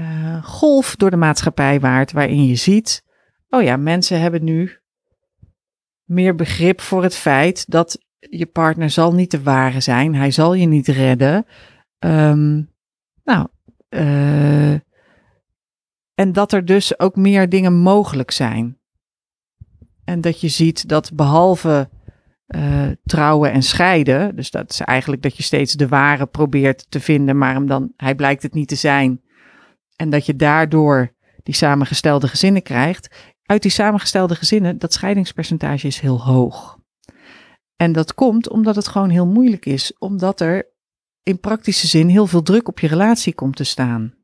uh, 0.00 0.44
golf 0.44 0.96
door 0.96 1.10
de 1.10 1.16
maatschappij 1.16 1.80
waart 1.80 2.12
waarin 2.12 2.46
je 2.46 2.54
ziet, 2.54 3.04
oh 3.48 3.62
ja, 3.62 3.76
mensen 3.76 4.20
hebben 4.20 4.44
nu 4.44 4.78
meer 6.04 6.34
begrip 6.34 6.80
voor 6.80 7.02
het 7.02 7.14
feit 7.14 7.70
dat 7.70 7.98
je 8.18 8.46
partner 8.46 8.90
zal 8.90 9.14
niet 9.14 9.30
de 9.30 9.42
ware 9.42 9.80
zijn. 9.80 10.14
Hij 10.14 10.30
zal 10.30 10.54
je 10.54 10.66
niet 10.66 10.88
redden. 10.88 11.46
Um, 11.98 12.70
nou, 13.24 13.48
uh, 13.88 14.72
en 16.14 16.32
dat 16.32 16.52
er 16.52 16.64
dus 16.64 16.98
ook 16.98 17.16
meer 17.16 17.48
dingen 17.48 17.74
mogelijk 17.74 18.30
zijn. 18.30 18.78
En 20.04 20.20
dat 20.20 20.40
je 20.40 20.48
ziet 20.48 20.88
dat 20.88 21.14
behalve 21.14 21.88
uh, 22.46 22.88
trouwen 23.04 23.52
en 23.52 23.62
scheiden, 23.62 24.36
dus 24.36 24.50
dat 24.50 24.70
is 24.70 24.80
eigenlijk 24.80 25.22
dat 25.22 25.36
je 25.36 25.42
steeds 25.42 25.72
de 25.72 25.88
ware 25.88 26.26
probeert 26.26 26.86
te 26.88 27.00
vinden, 27.00 27.38
maar 27.38 27.52
hem 27.52 27.66
dan, 27.66 27.92
hij 27.96 28.14
blijkt 28.14 28.42
het 28.42 28.54
niet 28.54 28.68
te 28.68 28.74
zijn. 28.74 29.20
En 29.96 30.10
dat 30.10 30.26
je 30.26 30.36
daardoor 30.36 31.14
die 31.42 31.54
samengestelde 31.54 32.28
gezinnen 32.28 32.62
krijgt. 32.62 33.32
Uit 33.42 33.62
die 33.62 33.70
samengestelde 33.70 34.34
gezinnen, 34.34 34.78
dat 34.78 34.92
scheidingspercentage 34.92 35.86
is 35.86 36.00
heel 36.00 36.22
hoog. 36.22 36.78
En 37.76 37.92
dat 37.92 38.14
komt 38.14 38.48
omdat 38.48 38.76
het 38.76 38.88
gewoon 38.88 39.10
heel 39.10 39.26
moeilijk 39.26 39.66
is, 39.66 39.98
omdat 39.98 40.40
er 40.40 40.70
in 41.22 41.40
praktische 41.40 41.86
zin 41.86 42.08
heel 42.08 42.26
veel 42.26 42.42
druk 42.42 42.68
op 42.68 42.78
je 42.78 42.86
relatie 42.86 43.34
komt 43.34 43.56
te 43.56 43.64
staan. 43.64 44.14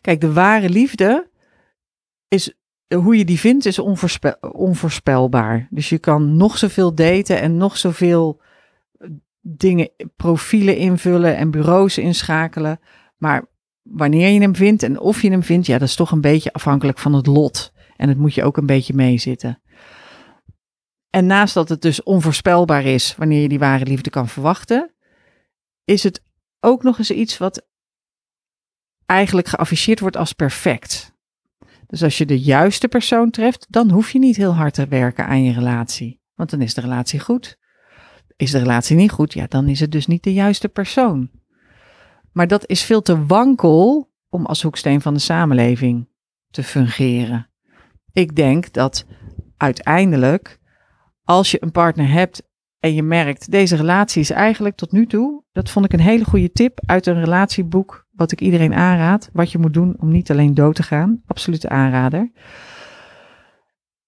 Kijk, 0.00 0.20
de 0.20 0.32
ware 0.32 0.68
liefde 0.68 1.30
is 2.28 2.54
hoe 2.94 3.16
je 3.16 3.24
die 3.24 3.40
vindt, 3.40 3.66
is 3.66 3.78
onvoorspelbaar. 4.52 5.66
Dus 5.70 5.88
je 5.88 5.98
kan 5.98 6.36
nog 6.36 6.58
zoveel 6.58 6.94
daten 6.94 7.40
en 7.40 7.56
nog 7.56 7.76
zoveel 7.76 8.40
eh, 8.98 9.08
dingen, 9.40 9.90
profielen 10.16 10.76
invullen 10.76 11.36
en 11.36 11.50
bureaus 11.50 11.98
inschakelen. 11.98 12.80
Maar 13.16 13.50
wanneer 13.82 14.28
je 14.28 14.40
hem 14.40 14.56
vindt 14.56 14.82
en 14.82 15.00
of 15.00 15.22
je 15.22 15.30
hem 15.30 15.42
vindt, 15.42 15.66
ja, 15.66 15.78
dat 15.78 15.88
is 15.88 15.94
toch 15.94 16.10
een 16.10 16.20
beetje 16.20 16.52
afhankelijk 16.52 16.98
van 16.98 17.14
het 17.14 17.26
lot. 17.26 17.72
En 17.96 18.08
het 18.08 18.18
moet 18.18 18.34
je 18.34 18.44
ook 18.44 18.56
een 18.56 18.66
beetje 18.66 18.94
meezitten. 18.94 19.62
En 21.10 21.26
naast 21.26 21.54
dat 21.54 21.68
het 21.68 21.82
dus 21.82 22.02
onvoorspelbaar 22.02 22.84
is 22.84 23.14
wanneer 23.16 23.42
je 23.42 23.48
die 23.48 23.58
ware 23.58 23.84
liefde 23.84 24.10
kan 24.10 24.28
verwachten, 24.28 24.94
is 25.84 26.02
het 26.02 26.22
ook 26.60 26.82
nog 26.82 26.98
eens 26.98 27.10
iets 27.10 27.38
wat 27.38 27.66
eigenlijk 29.06 29.48
geafficheerd 29.48 30.00
wordt 30.00 30.16
als 30.16 30.32
perfect. 30.32 31.11
Dus 31.92 32.02
als 32.02 32.18
je 32.18 32.26
de 32.26 32.40
juiste 32.40 32.88
persoon 32.88 33.30
treft, 33.30 33.66
dan 33.68 33.90
hoef 33.90 34.10
je 34.10 34.18
niet 34.18 34.36
heel 34.36 34.54
hard 34.54 34.74
te 34.74 34.86
werken 34.86 35.26
aan 35.26 35.44
je 35.44 35.52
relatie. 35.52 36.20
Want 36.34 36.50
dan 36.50 36.60
is 36.60 36.74
de 36.74 36.80
relatie 36.80 37.20
goed. 37.20 37.58
Is 38.36 38.50
de 38.50 38.58
relatie 38.58 38.96
niet 38.96 39.10
goed, 39.10 39.32
ja, 39.32 39.46
dan 39.48 39.68
is 39.68 39.80
het 39.80 39.92
dus 39.92 40.06
niet 40.06 40.22
de 40.22 40.32
juiste 40.32 40.68
persoon. 40.68 41.30
Maar 42.32 42.46
dat 42.46 42.68
is 42.68 42.82
veel 42.82 43.02
te 43.02 43.26
wankel 43.26 44.10
om 44.28 44.46
als 44.46 44.62
hoeksteen 44.62 45.00
van 45.00 45.14
de 45.14 45.20
samenleving 45.20 46.08
te 46.50 46.62
fungeren. 46.62 47.50
Ik 48.12 48.36
denk 48.36 48.72
dat 48.72 49.06
uiteindelijk, 49.56 50.58
als 51.24 51.50
je 51.50 51.62
een 51.62 51.72
partner 51.72 52.08
hebt 52.08 52.42
en 52.78 52.94
je 52.94 53.02
merkt, 53.02 53.50
deze 53.50 53.76
relatie 53.76 54.20
is 54.20 54.30
eigenlijk 54.30 54.76
tot 54.76 54.92
nu 54.92 55.06
toe, 55.06 55.44
dat 55.52 55.70
vond 55.70 55.84
ik 55.84 55.92
een 55.92 56.00
hele 56.00 56.24
goede 56.24 56.52
tip 56.52 56.80
uit 56.86 57.06
een 57.06 57.24
relatieboek, 57.24 58.01
wat 58.12 58.32
ik 58.32 58.40
iedereen 58.40 58.74
aanraad, 58.74 59.30
wat 59.32 59.52
je 59.52 59.58
moet 59.58 59.74
doen 59.74 59.96
om 59.98 60.10
niet 60.10 60.30
alleen 60.30 60.54
dood 60.54 60.74
te 60.74 60.82
gaan. 60.82 61.22
Absolute 61.26 61.68
aanrader. 61.68 62.30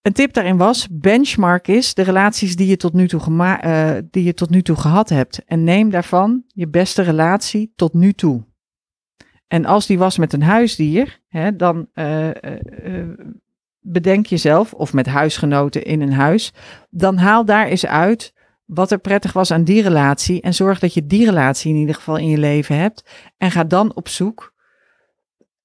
Een 0.03 0.13
tip 0.13 0.33
daarin 0.33 0.57
was, 0.57 0.89
benchmark 0.91 1.69
is 1.69 1.95
de 1.95 2.03
relaties 2.03 2.57
die 2.57 2.67
je 2.67 2.77
tot 2.77 2.93
nu 2.93 3.09
toe, 3.09 3.21
gema 3.21 3.65
uh, 3.65 4.03
die 4.11 4.25
je 4.25 4.35
tot 4.35 4.51
nu 4.51 4.63
toe 4.63 4.77
gehad 4.77 5.09
hebt. 5.09 5.45
En 5.47 5.65
neem 5.65 5.91
daarvan 5.91 6.45
je 6.47 6.69
beste 6.69 7.03
relatie 7.03 7.73
tot 7.77 7.95
nu 7.95 8.13
toe. 8.13 8.45
En 9.47 9.65
als 9.65 9.87
die 9.87 9.99
was 9.99 10.19
met 10.19 10.33
een 10.33 10.43
huisdier, 10.43 11.21
hè, 11.29 11.57
dan 11.57 11.89
uh, 11.95 12.27
uh, 12.27 12.33
bedenk 13.81 14.27
jezelf, 14.27 14.73
of 14.73 14.93
met 14.93 15.07
huisgenoten 15.07 15.85
in 15.85 16.01
een 16.01 16.13
huis, 16.13 16.53
dan 16.91 17.17
haal 17.17 17.45
daar 17.45 17.67
eens 17.67 17.87
uit 17.87 18.35
wat 18.65 18.91
er 18.91 18.99
prettig 18.99 19.33
was 19.33 19.51
aan 19.51 19.65
die 19.65 19.83
relatie 19.83 20.41
en 20.41 20.55
zorg 20.55 20.79
dat 20.79 20.95
je 20.95 21.07
die 21.07 21.25
relatie 21.25 21.73
in 21.73 21.79
ieder 21.79 21.95
geval 21.95 22.17
in 22.17 22.29
je 22.29 22.39
leven 22.39 22.77
hebt. 22.77 23.05
En 23.37 23.51
ga 23.51 23.65
dan 23.65 23.95
op 23.95 24.09
zoek 24.09 24.55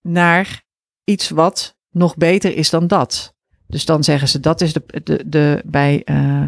naar 0.02 0.64
iets 1.04 1.30
wat 1.30 1.78
nog 1.90 2.18
beter 2.18 2.56
is 2.56 2.70
dan 2.70 2.88
dat. 2.88 3.36
Dus 3.68 3.86
dan 3.86 4.04
zeggen 4.04 4.28
ze 4.28 4.40
dat 4.40 4.62
is 4.62 4.74
de, 4.74 4.84
de, 5.04 5.24
de 5.30 5.64
bij 5.66 6.02
uh, 6.06 6.44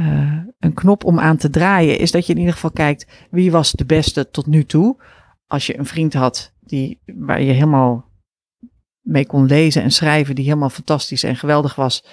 uh, 0.00 0.42
een 0.58 0.74
knop 0.74 1.04
om 1.04 1.20
aan 1.20 1.36
te 1.36 1.50
draaien, 1.50 1.98
is 1.98 2.10
dat 2.10 2.26
je 2.26 2.32
in 2.32 2.38
ieder 2.38 2.54
geval 2.54 2.70
kijkt 2.70 3.06
wie 3.30 3.50
was 3.50 3.72
de 3.72 3.84
beste 3.84 4.30
tot 4.30 4.46
nu 4.46 4.64
toe. 4.64 5.02
Als 5.46 5.66
je 5.66 5.78
een 5.78 5.86
vriend 5.86 6.14
had 6.14 6.54
die, 6.60 7.00
waar 7.04 7.42
je 7.42 7.52
helemaal 7.52 8.10
mee 9.00 9.26
kon 9.26 9.46
lezen 9.46 9.82
en 9.82 9.90
schrijven, 9.90 10.34
die 10.34 10.44
helemaal 10.44 10.70
fantastisch 10.70 11.22
en 11.22 11.36
geweldig 11.36 11.74
was. 11.74 12.04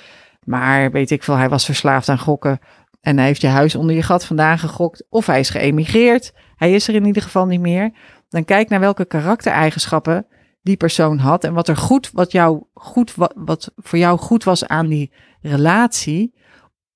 Maar 0.43 0.91
weet 0.91 1.11
ik 1.11 1.23
veel, 1.23 1.35
hij 1.35 1.49
was 1.49 1.65
verslaafd 1.65 2.09
aan 2.09 2.19
gokken. 2.19 2.59
En 3.07 3.17
hij 3.17 3.25
heeft 3.25 3.41
je 3.41 3.47
huis 3.47 3.75
onder 3.75 3.95
je 3.95 4.01
gat 4.01 4.25
vandaan 4.25 4.59
gegokt. 4.59 5.05
Of 5.09 5.25
hij 5.25 5.39
is 5.39 5.49
geëmigreerd. 5.49 6.33
Hij 6.55 6.73
is 6.73 6.87
er 6.87 6.95
in 6.95 7.05
ieder 7.05 7.21
geval 7.21 7.45
niet 7.45 7.59
meer. 7.59 7.91
Dan 8.29 8.45
kijk 8.45 8.69
naar 8.69 8.79
welke 8.79 9.05
karaktereigenschappen 9.05 10.27
die 10.61 10.77
persoon 10.77 11.17
had. 11.17 11.43
En 11.43 11.53
wat 11.53 11.67
er 11.67 11.77
goed, 11.77 12.11
wat 12.11 12.31
jou 12.31 12.63
goed, 12.73 13.15
wat, 13.15 13.33
wat 13.35 13.71
voor 13.75 13.99
jou 13.99 14.19
goed 14.19 14.43
was 14.43 14.67
aan 14.67 14.87
die 14.87 15.11
relatie. 15.41 16.33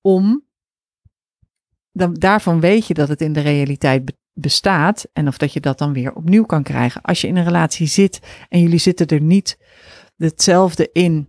Om 0.00 0.44
dan, 1.92 2.14
daarvan 2.14 2.60
weet 2.60 2.86
je 2.86 2.94
dat 2.94 3.08
het 3.08 3.20
in 3.20 3.32
de 3.32 3.40
realiteit 3.40 4.12
bestaat. 4.32 5.06
En 5.12 5.28
of 5.28 5.36
dat 5.36 5.52
je 5.52 5.60
dat 5.60 5.78
dan 5.78 5.92
weer 5.92 6.14
opnieuw 6.14 6.44
kan 6.44 6.62
krijgen. 6.62 7.02
Als 7.02 7.20
je 7.20 7.26
in 7.26 7.36
een 7.36 7.44
relatie 7.44 7.86
zit 7.86 8.20
en 8.48 8.60
jullie 8.60 8.78
zitten 8.78 9.06
er 9.06 9.20
niet 9.20 9.58
hetzelfde 10.16 10.90
in 10.92 11.28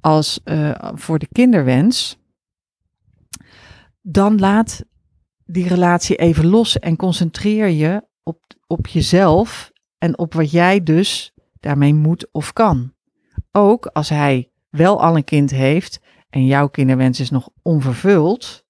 als 0.00 0.40
uh, 0.44 0.70
voor 0.94 1.18
de 1.18 1.28
kinderwens 1.32 2.20
dan 4.02 4.38
laat 4.38 4.84
die 5.44 5.68
relatie 5.68 6.16
even 6.16 6.46
los 6.46 6.78
en 6.78 6.96
concentreer 6.96 7.68
je 7.68 8.04
op, 8.22 8.38
op 8.66 8.86
jezelf 8.86 9.72
en 9.98 10.18
op 10.18 10.34
wat 10.34 10.50
jij 10.50 10.82
dus 10.82 11.32
daarmee 11.60 11.94
moet 11.94 12.28
of 12.32 12.52
kan. 12.52 12.92
Ook 13.52 13.86
als 13.86 14.08
hij 14.08 14.50
wel 14.70 15.02
al 15.02 15.16
een 15.16 15.24
kind 15.24 15.50
heeft 15.50 16.00
en 16.30 16.46
jouw 16.46 16.68
kinderwens 16.68 17.20
is 17.20 17.30
nog 17.30 17.48
onvervuld, 17.62 18.64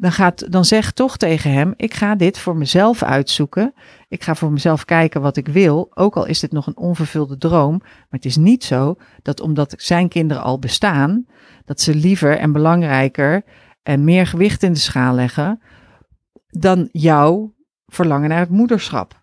dan, 0.00 0.12
gaat, 0.12 0.52
dan 0.52 0.64
zeg 0.64 0.92
toch 0.92 1.16
tegen 1.16 1.52
hem: 1.52 1.74
Ik 1.76 1.94
ga 1.94 2.14
dit 2.14 2.38
voor 2.38 2.56
mezelf 2.56 3.02
uitzoeken. 3.02 3.74
Ik 4.08 4.22
ga 4.22 4.34
voor 4.34 4.52
mezelf 4.52 4.84
kijken 4.84 5.20
wat 5.20 5.36
ik 5.36 5.48
wil. 5.48 5.90
Ook 5.94 6.16
al 6.16 6.26
is 6.26 6.40
dit 6.40 6.52
nog 6.52 6.66
een 6.66 6.76
onvervulde 6.76 7.36
droom. 7.36 7.78
Maar 7.78 8.06
het 8.10 8.24
is 8.24 8.36
niet 8.36 8.64
zo 8.64 8.96
dat 9.22 9.40
omdat 9.40 9.74
zijn 9.76 10.08
kinderen 10.08 10.42
al 10.42 10.58
bestaan, 10.58 11.26
dat 11.64 11.80
ze 11.80 11.94
liever 11.94 12.38
en 12.38 12.52
belangrijker 12.52 13.44
en 13.82 14.04
meer 14.04 14.26
gewicht 14.26 14.62
in 14.62 14.72
de 14.72 14.78
schaal 14.78 15.14
leggen 15.14 15.60
dan 16.50 16.88
jouw 16.92 17.54
verlangen 17.86 18.28
naar 18.28 18.38
het 18.38 18.50
moederschap. 18.50 19.22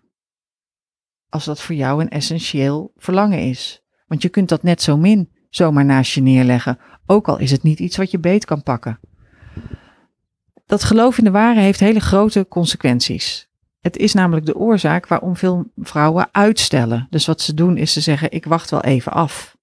Als 1.28 1.44
dat 1.44 1.60
voor 1.60 1.74
jou 1.74 2.02
een 2.02 2.08
essentieel 2.08 2.92
verlangen 2.96 3.38
is. 3.38 3.82
Want 4.06 4.22
je 4.22 4.28
kunt 4.28 4.48
dat 4.48 4.62
net 4.62 4.82
zo 4.82 4.96
min 4.96 5.32
zomaar 5.50 5.84
naast 5.84 6.12
je 6.12 6.20
neerleggen, 6.20 6.78
ook 7.06 7.28
al 7.28 7.38
is 7.38 7.50
het 7.50 7.62
niet 7.62 7.78
iets 7.78 7.96
wat 7.96 8.10
je 8.10 8.18
beet 8.18 8.44
kan 8.44 8.62
pakken. 8.62 9.00
dat 10.66 10.84
geloof 10.84 11.18
in 11.18 11.24
de 11.24 11.30
ware 11.30 11.60
heeft 11.60 11.80
hele 11.80 12.00
grote 12.00 12.46
consequenties. 12.48 13.48
Het 13.80 13.96
is 13.96 14.14
namelijk 14.14 14.46
de 14.46 14.56
oorzaak 14.56 15.06
waarom 15.06 15.36
veel 15.36 15.72
vrouwen 15.76 16.28
uitstellen. 16.32 17.06
Dus 17.10 17.26
wat 17.26 17.40
ze 17.40 17.54
doen 17.54 17.76
is 17.76 17.92
ze 17.92 18.00
zeggen: 18.00 18.32
ik 18.32 18.44
wacht 18.44 18.70
wel 18.70 18.82
even 18.82 19.12
af. 19.12 19.56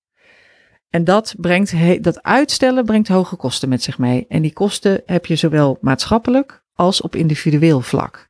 En 0.95 1.03
dat, 1.03 1.35
brengt, 1.37 2.03
dat 2.03 2.23
uitstellen 2.23 2.85
brengt 2.85 3.07
hoge 3.07 3.35
kosten 3.35 3.69
met 3.69 3.83
zich 3.83 3.97
mee. 3.97 4.25
En 4.27 4.41
die 4.41 4.53
kosten 4.53 5.01
heb 5.05 5.25
je 5.25 5.35
zowel 5.35 5.77
maatschappelijk 5.81 6.63
als 6.73 7.01
op 7.01 7.15
individueel 7.15 7.81
vlak. 7.81 8.29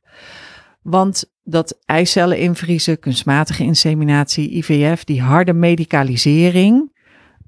Want 0.82 1.32
dat 1.42 1.78
eicellen 1.84 2.38
invriezen, 2.38 2.98
kunstmatige 2.98 3.62
inseminatie, 3.62 4.50
IVF, 4.50 5.04
die 5.04 5.22
harde 5.22 5.52
medicalisering 5.52 6.92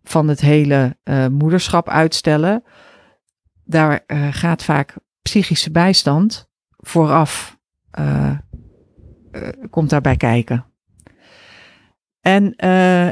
van 0.02 0.28
het 0.28 0.40
hele 0.40 0.96
uh, 1.04 1.26
moederschap 1.26 1.88
uitstellen, 1.88 2.62
daar 3.64 4.04
uh, 4.07 4.28
gaat 4.31 4.64
vaak 4.64 4.96
psychische 5.22 5.70
bijstand 5.70 6.48
vooraf, 6.76 7.59
uh, 7.98 8.33
komt 9.70 9.90
daarbij 9.90 10.16
kijken. 10.16 10.67
En 12.28 12.56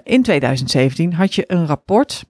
in 0.05 0.23
2017 0.23 1.13
had 1.13 1.35
je 1.35 1.45
een 1.47 1.67
rapport 1.67 2.25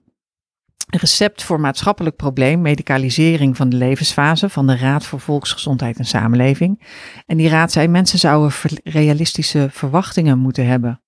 Recept 0.89 1.43
voor 1.43 1.59
maatschappelijk 1.59 2.15
probleem, 2.15 2.61
medicalisering 2.61 3.57
van 3.57 3.69
de 3.69 3.75
levensfase 3.75 4.49
van 4.49 4.67
de 4.67 4.77
Raad 4.77 5.05
voor 5.05 5.19
Volksgezondheid 5.19 5.97
en 5.97 6.05
Samenleving. 6.05 6.83
En 7.25 7.37
die 7.37 7.49
raad 7.49 7.71
zei, 7.71 7.87
mensen 7.87 8.19
zouden 8.19 8.53
realistische 8.83 9.67
verwachtingen 9.71 10.37
moeten 10.37 10.67
hebben. 10.67 11.01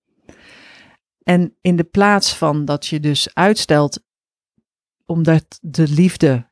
En 1.24 1.58
in 1.62 1.76
de 1.76 1.84
plaats 1.84 2.36
van 2.36 2.66
dat 2.66 2.86
je 2.86 3.00
dus 3.00 3.34
uitstelt, 3.34 4.04
omdat 5.06 5.60
de 5.62 5.88
liefde 5.88 6.50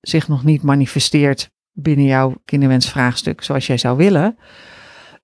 zich 0.00 0.28
nog 0.28 0.44
niet 0.44 0.62
manifesteert 0.62 1.50
binnen 1.72 2.06
jouw 2.06 2.34
kinderwensvraagstuk 2.44 3.42
zoals 3.42 3.66
jij 3.66 3.78
zou 3.78 3.96
willen, 3.96 4.38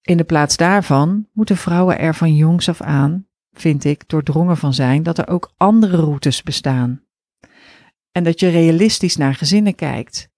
in 0.02 0.16
de 0.16 0.24
plaats 0.24 0.56
daarvan 0.56 1.28
moeten 1.32 1.56
vrouwen 1.56 1.98
er 1.98 2.14
van 2.14 2.34
jongs 2.34 2.68
af 2.68 2.80
aan, 2.80 3.26
vind 3.54 3.84
ik, 3.84 4.08
doordrongen 4.08 4.56
van 4.56 4.74
zijn 4.74 5.02
dat 5.02 5.18
er 5.18 5.28
ook 5.28 5.52
andere 5.56 5.96
routes 5.96 6.42
bestaan. 6.42 7.02
En 8.12 8.24
dat 8.24 8.40
je 8.40 8.48
realistisch 8.48 9.16
naar 9.16 9.34
gezinnen 9.34 9.74
kijkt. 9.74 10.28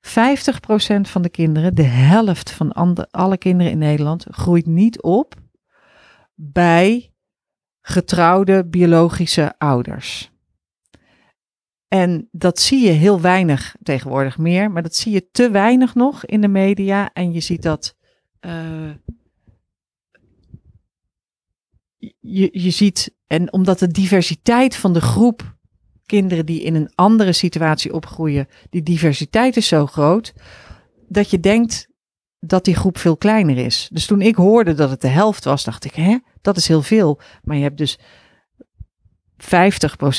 50% 0.00 1.00
van 1.00 1.22
de 1.22 1.28
kinderen, 1.28 1.74
de 1.74 1.82
helft 1.82 2.50
van 2.50 2.72
alle 3.10 3.38
kinderen 3.38 3.72
in 3.72 3.78
Nederland, 3.78 4.26
groeit 4.30 4.66
niet 4.66 5.02
op 5.02 5.34
bij 6.34 7.12
getrouwde 7.80 8.66
biologische 8.66 9.54
ouders. 9.58 10.30
En 11.88 12.28
dat 12.30 12.60
zie 12.60 12.86
je 12.86 12.90
heel 12.90 13.20
weinig 13.20 13.76
tegenwoordig 13.82 14.38
meer, 14.38 14.70
maar 14.70 14.82
dat 14.82 14.94
zie 14.94 15.12
je 15.12 15.30
te 15.30 15.50
weinig 15.50 15.94
nog 15.94 16.24
in 16.24 16.40
de 16.40 16.48
media. 16.48 17.12
En 17.12 17.32
je 17.32 17.40
ziet 17.40 17.62
dat. 17.62 17.96
Uh, 18.40 18.90
je, 22.20 22.48
je 22.52 22.70
ziet, 22.70 23.14
en 23.26 23.52
omdat 23.52 23.78
de 23.78 23.88
diversiteit 23.88 24.76
van 24.76 24.92
de 24.92 25.00
groep 25.00 25.56
kinderen 26.06 26.46
die 26.46 26.62
in 26.62 26.74
een 26.74 26.92
andere 26.94 27.32
situatie 27.32 27.92
opgroeien, 27.92 28.48
die 28.70 28.82
diversiteit 28.82 29.56
is 29.56 29.68
zo 29.68 29.86
groot, 29.86 30.32
dat 31.08 31.30
je 31.30 31.40
denkt 31.40 31.88
dat 32.38 32.64
die 32.64 32.74
groep 32.74 32.98
veel 32.98 33.16
kleiner 33.16 33.56
is. 33.56 33.88
Dus 33.92 34.06
toen 34.06 34.20
ik 34.20 34.34
hoorde 34.34 34.74
dat 34.74 34.90
het 34.90 35.00
de 35.00 35.08
helft 35.08 35.44
was, 35.44 35.64
dacht 35.64 35.84
ik, 35.84 35.94
hè, 35.94 36.18
dat 36.40 36.56
is 36.56 36.68
heel 36.68 36.82
veel. 36.82 37.20
Maar 37.42 37.56
je 37.56 37.62
hebt 37.62 37.78
dus 37.78 37.98
50% 39.36 39.44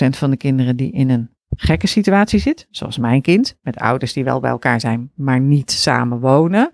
van 0.09 0.29
de 0.29 0.37
kinderen 0.37 0.75
die 0.75 0.91
in 0.91 1.09
een 1.09 1.29
gekke 1.55 1.87
situatie 1.87 2.39
zit, 2.39 2.67
zoals 2.69 2.97
mijn 2.97 3.21
kind, 3.21 3.57
met 3.61 3.77
ouders 3.77 4.13
die 4.13 4.23
wel 4.23 4.39
bij 4.39 4.51
elkaar 4.51 4.79
zijn, 4.79 5.11
maar 5.15 5.39
niet 5.39 5.71
samen 5.71 6.19
wonen. 6.19 6.71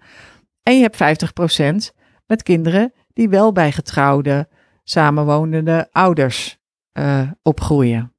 En 0.63 0.77
je 0.77 0.89
hebt 0.89 1.91
50% 1.91 1.95
met 2.25 2.43
kinderen 2.43 2.93
die 3.13 3.29
wel 3.29 3.51
bij 3.51 3.71
getrouwde, 3.71 4.47
samenwonende 4.89 5.87
ouders 5.91 6.57
uh, 6.93 7.31
opgroeien. 7.41 8.13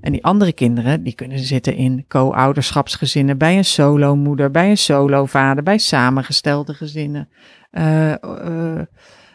En 0.00 0.12
die 0.12 0.24
andere 0.24 0.52
kinderen, 0.52 1.02
die 1.02 1.14
kunnen 1.14 1.38
zitten 1.38 1.74
in 1.74 2.04
co-ouderschapsgezinnen, 2.06 3.38
bij 3.38 3.56
een 3.56 3.64
solomoeder, 3.64 4.50
bij 4.50 4.70
een 4.70 4.78
solovader, 4.78 5.62
bij 5.62 5.78
samengestelde 5.78 6.74
gezinnen, 6.74 7.28
uh, 7.70 8.14
uh, 8.22 8.82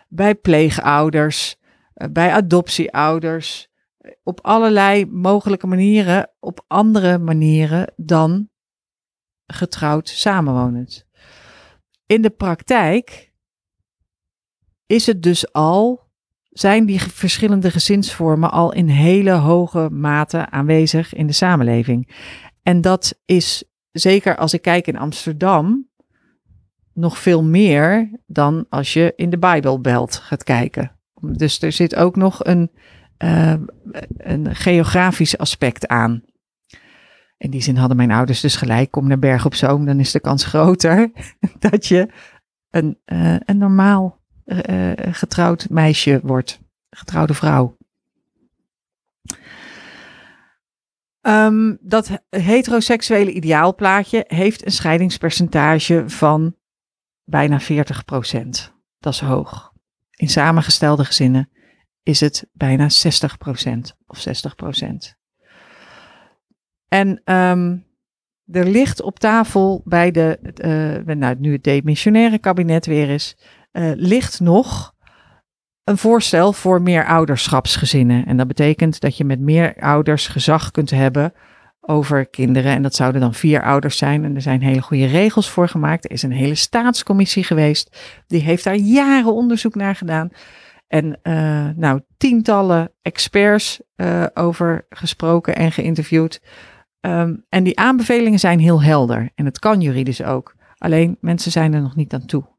bij 0.07 0.35
pleegouders, 0.35 1.55
bij 2.11 2.31
adoptieouders, 2.31 3.67
op 4.23 4.39
allerlei 4.41 5.05
mogelijke 5.05 5.67
manieren, 5.67 6.31
op 6.39 6.65
andere 6.67 7.17
manieren 7.17 7.93
dan 7.95 8.49
getrouwd 9.47 10.09
samenwonend. 10.09 11.05
In 12.05 12.21
de 12.21 12.29
praktijk 12.29 13.31
is 14.85 15.05
het 15.05 15.23
dus 15.23 15.51
al 15.51 16.02
zijn 16.53 16.85
die 16.85 17.01
verschillende 17.01 17.71
gezinsvormen 17.71 18.51
al 18.51 18.73
in 18.73 18.87
hele 18.87 19.31
hoge 19.31 19.89
mate 19.91 20.49
aanwezig 20.49 21.13
in 21.13 21.27
de 21.27 21.33
samenleving. 21.33 22.15
En 22.63 22.81
dat 22.81 23.19
is 23.25 23.63
zeker 23.91 24.37
als 24.37 24.53
ik 24.53 24.61
kijk 24.61 24.87
in 24.87 24.97
Amsterdam 24.97 25.89
nog 26.93 27.17
veel 27.17 27.43
meer 27.43 28.19
dan 28.25 28.65
als 28.69 28.93
je 28.93 29.13
in 29.15 29.29
de 29.29 29.37
Bijbelbelt 29.37 30.15
gaat 30.15 30.43
kijken. 30.43 30.99
Dus 31.21 31.61
er 31.61 31.71
zit 31.71 31.95
ook 31.95 32.15
nog 32.15 32.45
een, 32.45 32.71
uh, 33.23 33.53
een 34.17 34.55
geografisch 34.55 35.37
aspect 35.37 35.87
aan. 35.87 36.23
In 37.37 37.49
die 37.49 37.61
zin 37.61 37.75
hadden 37.75 37.97
mijn 37.97 38.11
ouders 38.11 38.41
dus 38.41 38.55
gelijk, 38.55 38.91
kom 38.91 39.07
naar 39.07 39.19
Berg 39.19 39.45
op 39.45 39.55
Zoom, 39.55 39.85
dan 39.85 39.99
is 39.99 40.11
de 40.11 40.19
kans 40.19 40.43
groter 40.43 41.11
dat 41.69 41.85
je 41.85 42.09
een, 42.69 42.99
uh, 43.05 43.35
een 43.39 43.57
normaal 43.57 44.22
uh, 44.45 44.91
getrouwd 44.97 45.69
meisje 45.69 46.19
wordt, 46.23 46.59
getrouwde 46.89 47.33
vrouw. 47.33 47.77
Um, 51.21 51.77
dat 51.81 52.21
heteroseksuele 52.29 53.31
ideaalplaatje 53.31 54.23
heeft 54.27 54.65
een 54.65 54.71
scheidingspercentage 54.71 56.03
van 56.07 56.55
bijna 57.23 57.61
40%. 57.61 57.65
Dat 58.99 59.13
is 59.13 59.19
hoog. 59.19 59.71
In 60.11 60.29
samengestelde 60.29 61.05
gezinnen 61.05 61.49
is 62.03 62.19
het 62.19 62.47
bijna 62.51 62.89
60% 62.89 63.79
of 64.05 64.25
60%. 64.27 64.83
En 66.87 67.21
um, 67.33 67.85
er 68.45 68.67
ligt 68.67 69.01
op 69.01 69.19
tafel 69.19 69.81
bij 69.85 70.11
de, 70.11 70.39
uh, 71.07 71.15
nou, 71.15 71.35
nu 71.39 71.51
het 71.51 71.63
demissionaire 71.63 72.39
kabinet 72.39 72.85
weer 72.85 73.09
is, 73.09 73.37
uh, 73.73 73.91
ligt 73.95 74.39
nog 74.39 74.93
een 75.83 75.97
voorstel 75.97 76.53
voor 76.53 76.81
meer 76.81 77.05
ouderschapsgezinnen. 77.05 78.25
En 78.25 78.37
dat 78.37 78.47
betekent 78.47 78.99
dat 78.99 79.17
je 79.17 79.25
met 79.25 79.39
meer 79.39 79.75
ouders 79.79 80.27
gezag 80.27 80.71
kunt 80.71 80.89
hebben 80.89 81.33
over 81.81 82.25
kinderen. 82.25 82.71
En 82.71 82.81
dat 82.81 82.95
zouden 82.95 83.21
dan 83.21 83.33
vier 83.33 83.63
ouders 83.63 83.97
zijn. 83.97 84.23
En 84.23 84.35
er 84.35 84.41
zijn 84.41 84.61
hele 84.61 84.81
goede 84.81 85.05
regels 85.05 85.49
voor 85.49 85.67
gemaakt. 85.67 86.05
Er 86.05 86.11
is 86.11 86.23
een 86.23 86.31
hele 86.31 86.55
staatscommissie 86.55 87.43
geweest. 87.43 87.97
Die 88.27 88.41
heeft 88.41 88.63
daar 88.63 88.75
jaren 88.75 89.33
onderzoek 89.33 89.75
naar 89.75 89.95
gedaan. 89.95 90.29
En 90.87 91.19
uh, 91.23 91.69
nou, 91.75 92.01
tientallen 92.17 92.91
experts 93.01 93.81
uh, 93.95 94.25
over 94.33 94.85
gesproken 94.89 95.55
en 95.55 95.71
geïnterviewd. 95.71 96.41
Um, 97.01 97.45
en 97.49 97.63
die 97.63 97.79
aanbevelingen 97.79 98.39
zijn 98.39 98.59
heel 98.59 98.83
helder. 98.83 99.29
En 99.35 99.45
het 99.45 99.59
kan 99.59 99.81
juridisch 99.81 100.23
ook. 100.23 100.55
Alleen 100.77 101.17
mensen 101.21 101.51
zijn 101.51 101.73
er 101.73 101.81
nog 101.81 101.95
niet 101.95 102.13
aan 102.13 102.25
toe. 102.25 102.52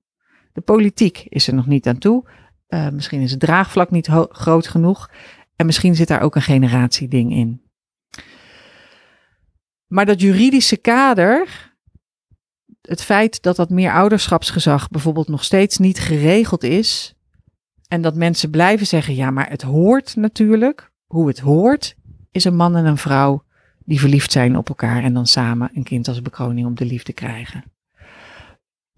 De 0.55 0.61
politiek 0.61 1.27
is 1.29 1.49
er 1.49 1.55
nog 1.55 1.67
niet 1.67 1.87
aan 1.87 1.99
toe. 1.99 2.25
Uh, 2.69 2.89
misschien 2.89 3.21
is 3.21 3.31
het 3.31 3.41
draagvlak 3.41 3.91
niet 3.91 4.09
groot 4.29 4.67
genoeg. 4.67 5.11
En 5.57 5.67
misschien 5.67 5.95
zit 5.95 6.09
daar 6.09 6.21
ook 6.21 6.35
een 6.35 6.43
generatieding 6.43 7.33
in. 7.33 7.63
Maar 9.87 10.07
dat 10.07 10.21
juridische 10.21 10.77
kader, 10.77 11.73
het 12.81 13.03
feit 13.03 13.43
dat 13.43 13.57
dat 13.57 13.71
meer 13.71 13.93
ouderschapsgezag 13.93 14.89
bijvoorbeeld 14.89 15.29
nog 15.29 15.45
steeds 15.45 15.79
niet 15.79 15.99
geregeld 15.99 16.63
is. 16.63 17.15
En 17.89 18.03
dat 18.03 18.15
mensen 18.15 18.51
blijven 18.51 18.87
zeggen, 18.87 19.15
ja, 19.15 19.31
maar 19.31 19.51
het 19.51 19.63
hoort 19.63 20.17
natuurlijk. 20.17 20.93
Hoe 21.07 21.29
het 21.29 21.39
hoort, 21.39 21.97
is 22.31 22.45
een 22.45 22.57
man 22.57 22.77
en 22.77 22.87
een 22.87 22.97
vrouw 22.97 23.45
die 23.85 24.01
verliefd 24.01 24.33
zijn 24.33 24.57
op 24.57 24.69
elkaar 24.69 25.03
en 25.03 25.15
dan 25.15 25.27
samen 25.27 25.71
een 25.75 25.85
kind 25.85 26.09
als 26.09 26.23
bekroning 26.23 26.67
op 26.67 26.77
de 26.77 26.85
liefde 26.85 27.13
krijgen. 27.13 27.74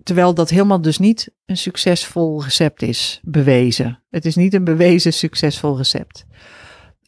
Terwijl 0.07 0.35
dat 0.35 0.51
helemaal 0.51 0.81
dus 0.81 0.99
niet 0.99 1.31
een 1.47 1.57
succesvol 1.57 2.42
recept 2.42 2.83
is, 2.83 3.21
bewezen. 3.23 4.03
Het 4.11 4.25
is 4.25 4.37
niet 4.37 4.55
een 4.55 4.64
bewezen 4.64 5.12
succesvol 5.12 5.77
recept. 5.77 6.27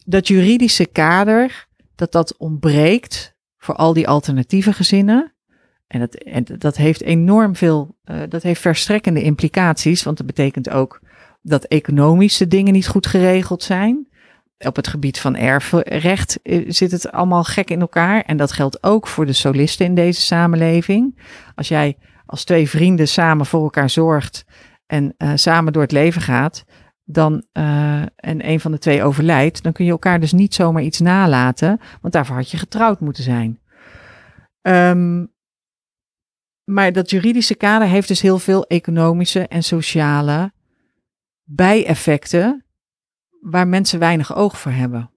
Dat 0.05 0.27
juridische 0.27 0.85
kader, 0.85 1.67
dat 1.95 2.11
dat 2.11 2.37
ontbreekt 2.37 3.35
voor 3.57 3.75
al 3.75 3.93
die 3.93 4.07
alternatieve 4.07 4.73
gezinnen. 4.73 5.33
En 5.87 5.99
dat, 5.99 6.15
en 6.15 6.45
dat 6.57 6.77
heeft 6.77 7.01
enorm 7.01 7.55
veel, 7.55 7.97
uh, 8.05 8.21
dat 8.29 8.43
heeft 8.43 8.61
verstrekkende 8.61 9.21
implicaties, 9.21 10.03
want 10.03 10.17
dat 10.17 10.25
betekent 10.25 10.69
ook 10.69 11.01
dat 11.41 11.65
economische 11.65 12.47
dingen 12.47 12.73
niet 12.73 12.87
goed 12.87 13.07
geregeld 13.07 13.63
zijn. 13.63 14.07
Op 14.59 14.75
het 14.75 14.87
gebied 14.87 15.19
van 15.19 15.35
erfrecht 15.35 16.41
eh, 16.41 16.65
zit 16.67 16.91
het 16.91 17.11
allemaal 17.11 17.43
gek 17.43 17.69
in 17.69 17.81
elkaar. 17.81 18.21
En 18.21 18.37
dat 18.37 18.51
geldt 18.51 18.83
ook 18.83 19.07
voor 19.07 19.25
de 19.25 19.33
solisten 19.33 19.85
in 19.85 19.95
deze 19.95 20.21
samenleving. 20.21 21.19
Als 21.55 21.67
jij 21.67 21.97
als 22.25 22.43
twee 22.43 22.69
vrienden 22.69 23.07
samen 23.07 23.45
voor 23.45 23.63
elkaar 23.63 23.89
zorgt 23.89 24.45
en 24.85 25.15
uh, 25.17 25.31
samen 25.35 25.73
door 25.73 25.81
het 25.81 25.91
leven 25.91 26.21
gaat, 26.21 26.65
dan, 27.03 27.43
uh, 27.53 28.01
en 28.01 28.49
een 28.49 28.59
van 28.59 28.71
de 28.71 28.77
twee 28.77 29.03
overlijdt, 29.03 29.63
dan 29.63 29.71
kun 29.71 29.85
je 29.85 29.91
elkaar 29.91 30.19
dus 30.19 30.31
niet 30.31 30.53
zomaar 30.53 30.83
iets 30.83 30.99
nalaten, 30.99 31.79
want 32.01 32.13
daarvoor 32.13 32.35
had 32.35 32.51
je 32.51 32.57
getrouwd 32.57 32.99
moeten 32.99 33.23
zijn. 33.23 33.59
Um, 34.61 35.31
maar 36.63 36.91
dat 36.91 37.09
juridische 37.09 37.55
kader 37.55 37.87
heeft 37.87 38.07
dus 38.07 38.21
heel 38.21 38.39
veel 38.39 38.65
economische 38.65 39.47
en 39.47 39.63
sociale 39.63 40.51
bijeffecten 41.43 42.65
waar 43.41 43.67
mensen 43.67 43.99
weinig 43.99 44.35
oog 44.35 44.59
voor 44.59 44.71
hebben. 44.71 45.11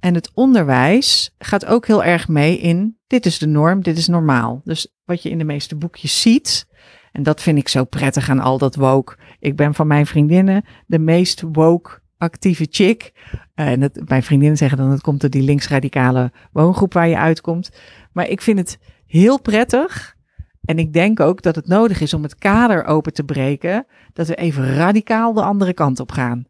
En 0.00 0.14
het 0.14 0.30
onderwijs 0.34 1.34
gaat 1.38 1.66
ook 1.66 1.86
heel 1.86 2.04
erg 2.04 2.28
mee 2.28 2.58
in 2.58 2.98
dit 3.10 3.26
is 3.26 3.38
de 3.38 3.46
norm, 3.46 3.82
dit 3.82 3.96
is 3.96 4.08
normaal. 4.08 4.60
Dus 4.64 4.94
wat 5.04 5.22
je 5.22 5.30
in 5.30 5.38
de 5.38 5.44
meeste 5.44 5.76
boekjes 5.76 6.20
ziet, 6.20 6.66
en 7.12 7.22
dat 7.22 7.42
vind 7.42 7.58
ik 7.58 7.68
zo 7.68 7.84
prettig 7.84 8.28
aan 8.28 8.40
al 8.40 8.58
dat 8.58 8.74
woke. 8.74 9.16
Ik 9.38 9.56
ben 9.56 9.74
van 9.74 9.86
mijn 9.86 10.06
vriendinnen 10.06 10.64
de 10.86 10.98
meest 10.98 11.42
woke 11.52 12.00
actieve 12.16 12.66
chick. 12.70 13.12
En 13.54 13.80
het, 13.80 14.08
mijn 14.08 14.22
vriendinnen 14.22 14.58
zeggen 14.58 14.78
dan, 14.78 14.90
het 14.90 15.00
komt 15.00 15.20
door 15.20 15.30
die 15.30 15.42
linksradicale 15.42 16.32
woongroep 16.52 16.92
waar 16.92 17.08
je 17.08 17.18
uitkomt. 17.18 17.70
Maar 18.12 18.28
ik 18.28 18.40
vind 18.40 18.58
het 18.58 18.78
heel 19.06 19.40
prettig. 19.40 20.16
En 20.64 20.78
ik 20.78 20.92
denk 20.92 21.20
ook 21.20 21.42
dat 21.42 21.54
het 21.54 21.66
nodig 21.66 22.00
is 22.00 22.14
om 22.14 22.22
het 22.22 22.34
kader 22.34 22.84
open 22.84 23.12
te 23.12 23.24
breken. 23.24 23.86
Dat 24.12 24.26
we 24.26 24.34
even 24.34 24.74
radicaal 24.74 25.32
de 25.32 25.42
andere 25.42 25.72
kant 25.72 26.00
op 26.00 26.12
gaan. 26.12 26.44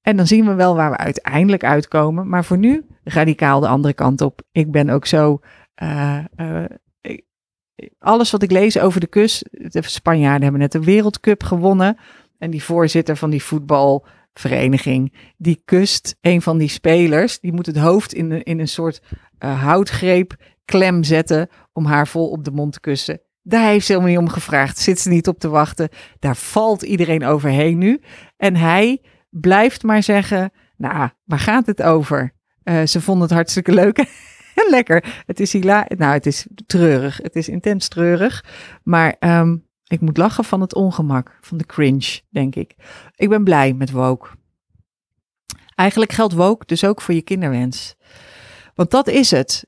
En 0.00 0.16
dan 0.16 0.26
zien 0.26 0.46
we 0.46 0.54
wel 0.54 0.74
waar 0.74 0.90
we 0.90 0.96
uiteindelijk 0.96 1.64
uitkomen. 1.64 2.28
Maar 2.28 2.44
voor 2.44 2.58
nu 2.58 2.86
radicaal 3.04 3.60
de 3.60 3.68
andere 3.68 3.94
kant 3.94 4.20
op. 4.20 4.42
Ik 4.52 4.70
ben 4.70 4.90
ook 4.90 5.06
zo. 5.06 5.40
Uh, 5.82 6.18
uh, 6.36 6.64
alles 7.98 8.30
wat 8.30 8.42
ik 8.42 8.50
lees 8.50 8.78
over 8.78 9.00
de 9.00 9.06
kust. 9.06 9.48
De 9.50 9.82
Spanjaarden 9.82 10.42
hebben 10.42 10.60
net 10.60 10.72
de 10.72 10.84
Wereldcup 10.84 11.42
gewonnen. 11.42 11.96
En 12.38 12.50
die 12.50 12.64
voorzitter 12.64 13.16
van 13.16 13.30
die 13.30 13.42
voetbalvereniging. 13.42 15.14
Die 15.36 15.62
kust 15.64 16.16
een 16.20 16.42
van 16.42 16.58
die 16.58 16.68
spelers. 16.68 17.40
Die 17.40 17.52
moet 17.52 17.66
het 17.66 17.78
hoofd 17.78 18.12
in, 18.12 18.30
een, 18.30 18.42
in 18.42 18.60
een 18.60 18.68
soort 18.68 19.02
uh, 19.44 19.62
houtgreep 19.62 20.34
klem 20.64 21.04
zetten. 21.04 21.48
Om 21.72 21.84
haar 21.84 22.08
vol 22.08 22.30
op 22.30 22.44
de 22.44 22.50
mond 22.50 22.72
te 22.72 22.80
kussen. 22.80 23.20
Daar 23.42 23.66
heeft 23.66 23.86
ze 23.86 23.92
helemaal 23.92 24.12
niet 24.12 24.28
om 24.28 24.34
gevraagd. 24.34 24.78
Zit 24.78 25.00
ze 25.00 25.08
niet 25.08 25.28
op 25.28 25.38
te 25.38 25.48
wachten. 25.48 25.88
Daar 26.18 26.36
valt 26.36 26.82
iedereen 26.82 27.24
overheen 27.24 27.78
nu. 27.78 28.00
En 28.36 28.56
hij 28.56 29.02
blijft 29.30 29.82
maar 29.82 30.02
zeggen: 30.02 30.50
Nou, 30.76 31.10
waar 31.24 31.38
gaat 31.38 31.66
het 31.66 31.82
over? 31.82 32.34
Uh, 32.64 32.86
ze 32.86 33.00
vonden 33.00 33.22
het 33.22 33.36
hartstikke 33.36 33.72
leuk 33.72 33.98
en 34.62 34.70
lekker. 34.70 35.22
Het 35.26 35.40
is 35.40 35.52
hila 35.52 35.86
Nou, 35.88 36.12
het 36.12 36.26
is 36.26 36.46
treurig. 36.66 37.16
Het 37.16 37.36
is 37.36 37.48
intens 37.48 37.88
treurig. 37.88 38.44
Maar 38.82 39.16
um, 39.20 39.68
ik 39.86 40.00
moet 40.00 40.16
lachen 40.16 40.44
van 40.44 40.60
het 40.60 40.74
ongemak, 40.74 41.38
van 41.40 41.58
de 41.58 41.66
cringe, 41.66 42.20
denk 42.28 42.54
ik. 42.54 42.74
Ik 43.14 43.28
ben 43.28 43.44
blij 43.44 43.72
met 43.72 43.90
woke. 43.90 44.28
Eigenlijk 45.74 46.12
geldt 46.12 46.34
woke 46.34 46.66
dus 46.66 46.84
ook 46.84 47.00
voor 47.00 47.14
je 47.14 47.22
kinderwens. 47.22 47.96
Want 48.74 48.90
dat 48.90 49.08
is 49.08 49.30
het. 49.30 49.66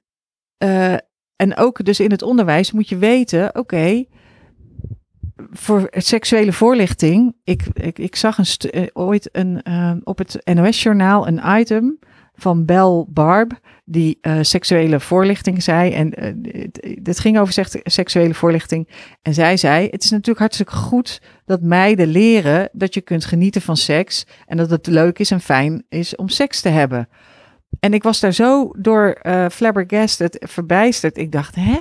Uh, 0.59 0.97
en 1.43 1.57
ook 1.57 1.85
dus 1.85 2.01
in 2.01 2.11
het 2.11 2.23
onderwijs 2.23 2.73
moet 2.73 2.89
je 2.89 2.97
weten, 2.97 3.57
oké, 3.59 4.05
voor 5.51 5.89
seksuele 5.91 6.53
voorlichting. 6.53 7.37
Ik, 7.45 7.63
ik, 7.73 7.99
ik 7.99 8.17
zag 8.17 8.39
een 8.39 8.47
uh, 8.75 8.87
ooit 8.93 9.29
een, 9.33 9.61
uh, 9.69 9.93
op 10.05 10.19
het 10.19 10.39
NOS-journaal 10.55 11.27
een 11.27 11.41
item 11.61 11.99
van 12.35 12.65
Bel 12.65 13.09
Barb, 13.11 13.53
die 13.85 14.19
uh, 14.23 14.39
seksuele 14.41 15.01
voorlichting 15.01 15.63
zei. 15.63 15.93
En 15.93 16.11
dit 17.03 17.19
ging 17.21 17.39
over 17.39 17.67
seksuele 17.83 18.35
voorlichting. 18.35 18.89
En 19.23 19.35
zij 19.35 19.57
zei: 19.57 19.89
Het 19.91 20.05
is 20.05 20.11
natuurlijk 20.11 20.39
hartstikke 20.39 20.73
goed 20.73 21.21
dat 21.45 21.63
meiden 21.63 22.09
leren 22.09 22.69
dat 22.73 22.95
je 22.95 23.01
kunt 23.01 23.25
genieten 23.25 23.63
van 23.63 23.77
seks. 23.77 24.27
En 24.47 24.57
dat 24.57 24.71
het 24.71 24.87
leuk 24.87 25.19
is 25.19 25.31
en 25.31 25.41
fijn 25.41 25.85
is 25.89 26.17
om 26.17 26.29
seks 26.29 26.61
te 26.61 26.69
hebben. 26.69 27.09
En 27.81 27.95
ik 27.95 28.03
was 28.03 28.21
daar 28.21 28.33
zo 28.33 28.71
door 28.79 29.19
uh, 29.23 29.49
flabbergasted, 29.49 30.47
verbijsterd. 30.49 31.17
Ik 31.17 31.33
dacht, 31.33 31.55
hè? 31.55 31.81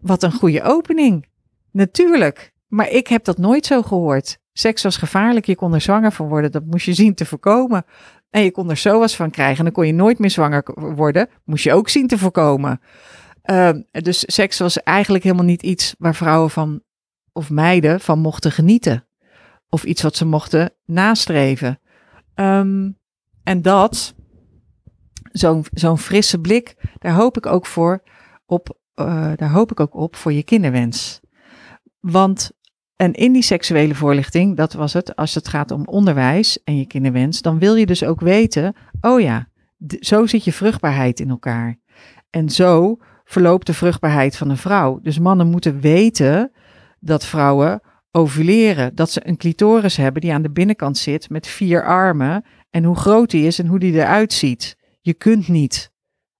Wat 0.00 0.22
een 0.22 0.32
goede 0.32 0.62
opening. 0.62 1.26
Natuurlijk. 1.70 2.52
Maar 2.66 2.90
ik 2.90 3.06
heb 3.06 3.24
dat 3.24 3.38
nooit 3.38 3.66
zo 3.66 3.82
gehoord. 3.82 4.38
Seks 4.52 4.82
was 4.82 4.96
gevaarlijk, 4.96 5.46
je 5.46 5.56
kon 5.56 5.74
er 5.74 5.80
zwanger 5.80 6.12
van 6.12 6.28
worden. 6.28 6.52
Dat 6.52 6.64
moest 6.64 6.86
je 6.86 6.94
zien 6.94 7.14
te 7.14 7.24
voorkomen. 7.24 7.84
En 8.30 8.42
je 8.42 8.50
kon 8.50 8.70
er 8.70 8.76
zowas 8.76 9.16
van 9.16 9.30
krijgen 9.30 9.58
en 9.58 9.64
dan 9.64 9.72
kon 9.72 9.86
je 9.86 9.92
nooit 9.92 10.18
meer 10.18 10.30
zwanger 10.30 10.64
worden. 10.74 11.28
Moest 11.44 11.64
je 11.64 11.72
ook 11.72 11.88
zien 11.88 12.06
te 12.06 12.18
voorkomen. 12.18 12.80
Uh, 13.44 13.70
dus 13.90 14.24
seks 14.26 14.58
was 14.58 14.82
eigenlijk 14.82 15.24
helemaal 15.24 15.44
niet 15.44 15.62
iets 15.62 15.94
waar 15.98 16.14
vrouwen 16.14 16.50
van, 16.50 16.82
of 17.32 17.50
meiden 17.50 18.00
van 18.00 18.18
mochten 18.18 18.52
genieten. 18.52 19.06
Of 19.68 19.84
iets 19.84 20.02
wat 20.02 20.16
ze 20.16 20.24
mochten 20.24 20.72
nastreven. 20.84 21.80
Um, 22.34 22.98
en 23.42 23.62
dat, 23.62 24.14
zo'n 25.38 25.64
zo'n 25.72 25.98
frisse 25.98 26.40
blik, 26.40 26.74
daar 26.98 27.12
hoop 27.12 27.36
ik 27.36 27.46
ook 27.46 27.66
voor 27.66 28.02
op, 28.46 28.78
uh, 28.94 29.32
daar 29.36 29.50
hoop 29.50 29.70
ik 29.70 29.80
ook 29.80 29.94
op 29.94 30.16
voor 30.16 30.32
je 30.32 30.42
kinderwens. 30.42 31.20
Want, 32.00 32.50
en 32.96 33.12
in 33.12 33.32
die 33.32 33.42
seksuele 33.42 33.94
voorlichting, 33.94 34.56
dat 34.56 34.72
was 34.72 34.92
het, 34.92 35.16
als 35.16 35.34
het 35.34 35.48
gaat 35.48 35.70
om 35.70 35.84
onderwijs 35.84 36.62
en 36.62 36.78
je 36.78 36.86
kinderwens, 36.86 37.42
dan 37.42 37.58
wil 37.58 37.74
je 37.74 37.86
dus 37.86 38.04
ook 38.04 38.20
weten, 38.20 38.74
oh 39.00 39.20
ja, 39.20 39.48
zo 40.00 40.26
zit 40.26 40.44
je 40.44 40.52
vruchtbaarheid 40.52 41.20
in 41.20 41.30
elkaar. 41.30 41.78
En 42.30 42.50
zo 42.50 42.96
verloopt 43.24 43.66
de 43.66 43.74
vruchtbaarheid 43.74 44.36
van 44.36 44.50
een 44.50 44.56
vrouw. 44.56 44.98
Dus 45.02 45.18
mannen 45.18 45.46
moeten 45.46 45.80
weten 45.80 46.52
dat 47.00 47.24
vrouwen 47.24 47.80
ovuleren, 48.10 48.94
dat 48.94 49.10
ze 49.10 49.28
een 49.28 49.36
clitoris 49.36 49.96
hebben 49.96 50.20
die 50.22 50.32
aan 50.32 50.42
de 50.42 50.50
binnenkant 50.50 50.98
zit 50.98 51.30
met 51.30 51.46
vier 51.46 51.84
armen 51.84 52.44
en 52.70 52.84
hoe 52.84 52.96
groot 52.96 53.30
die 53.30 53.46
is 53.46 53.58
en 53.58 53.66
hoe 53.66 53.78
die 53.78 53.92
eruit 53.92 54.32
ziet. 54.32 54.76
Je 55.06 55.14
kunt 55.14 55.48
niet 55.48 55.92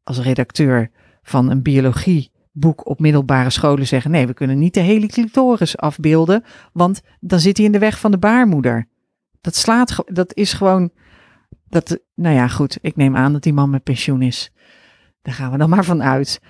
als 0.02 0.18
redacteur 0.18 0.90
van 1.22 1.50
een 1.50 1.62
biologieboek 1.62 2.86
op 2.86 3.00
middelbare 3.00 3.50
scholen 3.50 3.86
zeggen: 3.86 4.10
nee, 4.10 4.26
we 4.26 4.34
kunnen 4.34 4.58
niet 4.58 4.74
de 4.74 4.80
hele 4.80 5.06
clitoris 5.06 5.76
afbeelden, 5.76 6.44
want 6.72 7.02
dan 7.20 7.40
zit 7.40 7.56
hij 7.56 7.66
in 7.66 7.72
de 7.72 7.78
weg 7.78 8.00
van 8.00 8.10
de 8.10 8.18
baarmoeder. 8.18 8.88
Dat 9.40 9.54
slaat, 9.54 10.02
dat 10.06 10.34
is 10.34 10.52
gewoon, 10.52 10.90
dat, 11.68 12.00
nou 12.14 12.34
ja, 12.34 12.48
goed, 12.48 12.78
ik 12.80 12.96
neem 12.96 13.16
aan 13.16 13.32
dat 13.32 13.42
die 13.42 13.52
man 13.52 13.70
met 13.70 13.82
pensioen 13.82 14.22
is. 14.22 14.52
Daar 15.22 15.34
gaan 15.34 15.52
we 15.52 15.58
dan 15.58 15.68
maar 15.68 15.84
van 15.84 16.02
uit. 16.02 16.40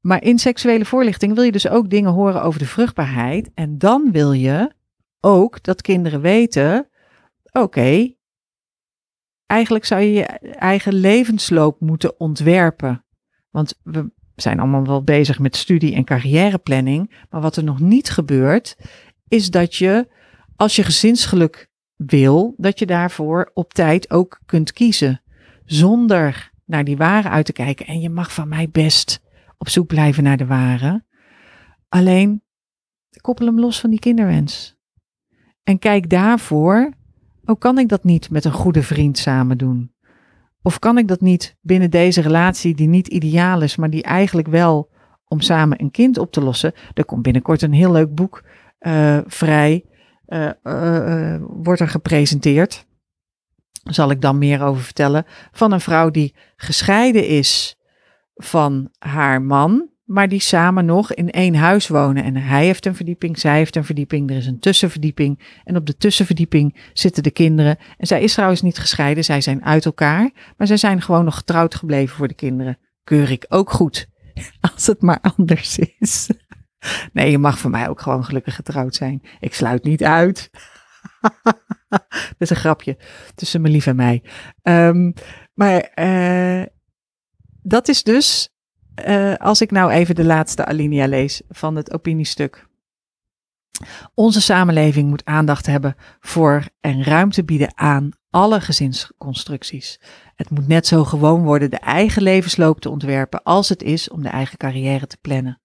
Maar 0.00 0.22
in 0.22 0.38
seksuele 0.38 0.84
voorlichting 0.84 1.34
wil 1.34 1.44
je 1.44 1.52
dus 1.52 1.68
ook 1.68 1.90
dingen 1.90 2.12
horen 2.12 2.42
over 2.42 2.58
de 2.58 2.66
vruchtbaarheid. 2.66 3.50
En 3.54 3.78
dan 3.78 4.12
wil 4.12 4.32
je 4.32 4.72
ook 5.20 5.62
dat 5.62 5.82
kinderen 5.82 6.20
weten: 6.20 6.88
oké, 7.52 8.14
eigenlijk 9.52 9.84
zou 9.84 10.00
je 10.00 10.12
je 10.12 10.24
eigen 10.54 10.92
levensloop 10.94 11.80
moeten 11.80 12.20
ontwerpen. 12.20 13.04
Want 13.50 13.74
we 13.82 14.12
zijn 14.34 14.60
allemaal 14.60 14.86
wel 14.86 15.02
bezig 15.02 15.38
met 15.38 15.56
studie- 15.56 15.94
en 15.94 16.04
carrièreplanning. 16.04 17.24
Maar 17.30 17.40
wat 17.40 17.56
er 17.56 17.64
nog 17.64 17.80
niet 17.80 18.10
gebeurt, 18.10 18.76
is 19.28 19.50
dat 19.50 19.74
je, 19.74 20.08
als 20.56 20.76
je 20.76 20.82
gezinsgeluk 20.82 21.70
wil, 21.96 22.54
dat 22.56 22.78
je 22.78 22.86
daarvoor 22.86 23.50
op 23.54 23.72
tijd 23.72 24.10
ook 24.10 24.40
kunt 24.46 24.72
kiezen. 24.72 25.22
Zonder 25.64 26.50
naar 26.64 26.84
die 26.84 26.96
ware 26.96 27.28
uit 27.28 27.46
te 27.46 27.52
kijken. 27.52 27.86
En 27.86 28.00
je 28.00 28.10
mag 28.10 28.34
van 28.34 28.48
mij 28.48 28.68
best 28.70 29.20
op 29.58 29.68
zoek 29.68 29.86
blijven 29.86 30.22
naar 30.22 30.36
de 30.36 30.46
ware. 30.46 31.04
Alleen 31.88 32.42
koppel 33.20 33.46
hem 33.46 33.60
los 33.60 33.80
van 33.80 33.90
die 33.90 33.98
kinderwens. 33.98 34.76
En 35.62 35.78
kijk 35.78 36.10
daarvoor 36.10 36.92
Oh, 37.44 37.58
kan 37.58 37.78
ik 37.78 37.88
dat 37.88 38.04
niet 38.04 38.30
met 38.30 38.44
een 38.44 38.52
goede 38.52 38.82
vriend 38.82 39.18
samen 39.18 39.58
doen? 39.58 39.92
Of 40.62 40.78
kan 40.78 40.98
ik 40.98 41.08
dat 41.08 41.20
niet 41.20 41.56
binnen 41.60 41.90
deze 41.90 42.20
relatie 42.20 42.74
die 42.74 42.88
niet 42.88 43.08
ideaal 43.08 43.62
is, 43.62 43.76
maar 43.76 43.90
die 43.90 44.02
eigenlijk 44.02 44.48
wel 44.48 44.90
om 45.24 45.40
samen 45.40 45.80
een 45.80 45.90
kind 45.90 46.18
op 46.18 46.32
te 46.32 46.40
lossen? 46.40 46.72
Er 46.94 47.04
komt 47.04 47.22
binnenkort 47.22 47.62
een 47.62 47.72
heel 47.72 47.92
leuk 47.92 48.14
boek 48.14 48.44
uh, 48.80 49.18
vrij, 49.26 49.84
uh, 50.26 50.50
uh, 50.62 51.36
wordt 51.40 51.80
er 51.80 51.88
gepresenteerd. 51.88 52.86
Zal 53.82 54.10
ik 54.10 54.20
dan 54.20 54.38
meer 54.38 54.62
over 54.62 54.82
vertellen. 54.82 55.24
Van 55.52 55.72
een 55.72 55.80
vrouw 55.80 56.10
die 56.10 56.34
gescheiden 56.56 57.26
is 57.26 57.78
van 58.34 58.88
haar 58.98 59.42
man 59.42 59.91
maar 60.04 60.28
die 60.28 60.40
samen 60.40 60.84
nog 60.84 61.12
in 61.12 61.30
één 61.30 61.54
huis 61.54 61.88
wonen. 61.88 62.24
En 62.24 62.36
hij 62.36 62.64
heeft 62.64 62.86
een 62.86 62.94
verdieping, 62.94 63.38
zij 63.38 63.56
heeft 63.56 63.76
een 63.76 63.84
verdieping, 63.84 64.30
er 64.30 64.36
is 64.36 64.46
een 64.46 64.58
tussenverdieping. 64.58 65.60
En 65.64 65.76
op 65.76 65.86
de 65.86 65.96
tussenverdieping 65.96 66.90
zitten 66.92 67.22
de 67.22 67.30
kinderen. 67.30 67.78
En 67.96 68.06
zij 68.06 68.22
is 68.22 68.32
trouwens 68.32 68.62
niet 68.62 68.78
gescheiden, 68.78 69.24
zij 69.24 69.40
zijn 69.40 69.64
uit 69.64 69.84
elkaar, 69.84 70.30
maar 70.56 70.66
zij 70.66 70.76
zijn 70.76 71.02
gewoon 71.02 71.24
nog 71.24 71.36
getrouwd 71.36 71.74
gebleven 71.74 72.16
voor 72.16 72.28
de 72.28 72.34
kinderen. 72.34 72.78
Keur 73.04 73.30
ik 73.30 73.44
ook 73.48 73.70
goed, 73.70 74.06
als 74.74 74.86
het 74.86 75.02
maar 75.02 75.20
anders 75.36 75.78
is. 75.98 76.28
Nee, 77.12 77.30
je 77.30 77.38
mag 77.38 77.58
voor 77.58 77.70
mij 77.70 77.88
ook 77.88 78.00
gewoon 78.00 78.24
gelukkig 78.24 78.54
getrouwd 78.54 78.94
zijn. 78.94 79.22
Ik 79.40 79.54
sluit 79.54 79.84
niet 79.84 80.04
uit. 80.04 80.50
dat 81.88 82.34
is 82.38 82.50
een 82.50 82.56
grapje 82.56 82.98
tussen 83.34 83.60
mijn 83.60 83.72
lief 83.72 83.86
en 83.86 83.96
mij. 83.96 84.22
Ehm, 84.62 85.12
maar 85.54 85.80
eh, 85.80 86.62
dat 87.62 87.88
is 87.88 88.02
dus, 88.02 88.51
eh, 88.94 89.34
als 89.34 89.60
ik 89.60 89.70
nou 89.70 89.90
even 89.90 90.14
de 90.14 90.24
laatste 90.24 90.64
alinea 90.64 91.06
lees 91.06 91.42
van 91.48 91.76
het 91.76 91.92
opiniestuk. 91.92 92.66
Onze 94.14 94.40
samenleving 94.40 95.08
moet 95.08 95.24
aandacht 95.24 95.66
hebben 95.66 95.94
voor 96.20 96.68
en 96.80 97.04
ruimte 97.04 97.44
bieden 97.44 97.78
aan 97.78 98.10
alle 98.30 98.60
gezinsconstructies. 98.60 100.00
Het 100.34 100.50
moet 100.50 100.68
net 100.68 100.86
zo 100.86 101.04
gewoon 101.04 101.42
worden 101.42 101.70
de 101.70 101.78
eigen 101.78 102.22
levensloop 102.22 102.80
te 102.80 102.90
ontwerpen 102.90 103.42
als 103.42 103.68
het 103.68 103.82
is 103.82 104.08
om 104.08 104.22
de 104.22 104.28
eigen 104.28 104.58
carrière 104.58 105.06
te 105.06 105.18
plannen. 105.20 105.60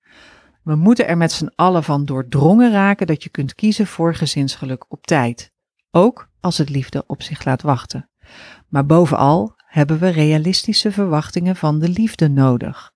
We 0.64 0.76
moeten 0.76 1.08
er 1.08 1.18
met 1.18 1.32
z'n 1.32 1.52
allen 1.56 1.84
van 1.84 2.06
doordrongen 2.06 2.72
raken 2.72 3.08
dat 3.08 3.24
je 3.24 3.30
kunt 3.30 3.56
kiezen 3.56 3.88
voor 3.88 4.16
gezinsgeluk 4.16 4.86
op 4.88 5.06
tijd, 5.06 5.52
ook 5.92 6.30
als 6.40 6.58
het 6.58 6.70
liefde 6.70 7.04
op 7.08 7.22
zich 7.22 7.46
laat 7.46 7.62
wachten. 7.62 8.10
Maar 8.68 8.86
bovenal 8.86 9.56
hebben 9.58 10.00
we 10.00 10.10
realistische 10.10 10.92
verwachtingen 10.92 11.56
van 11.56 11.80
de 11.80 11.90
liefde 11.90 12.30
nodig. 12.30 12.92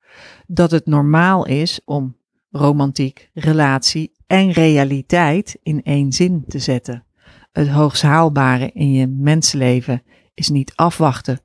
Dat 0.54 0.72
het 0.72 0.86
normaal 0.86 1.46
is 1.46 1.82
om 1.86 2.18
romantiek, 2.50 3.30
relatie 3.34 4.12
en 4.28 4.52
realiteit 4.52 5.60
in 5.64 5.84
één 5.84 6.12
zin 6.12 6.44
te 6.48 6.60
zetten. 6.60 7.06
Het 7.52 7.68
hoogst 7.68 8.02
haalbare 8.02 8.72
in 8.72 8.92
je 8.92 9.08
mensenleven 9.08 10.04
is 10.34 10.50
niet 10.50 10.76
afwachten 10.76 11.40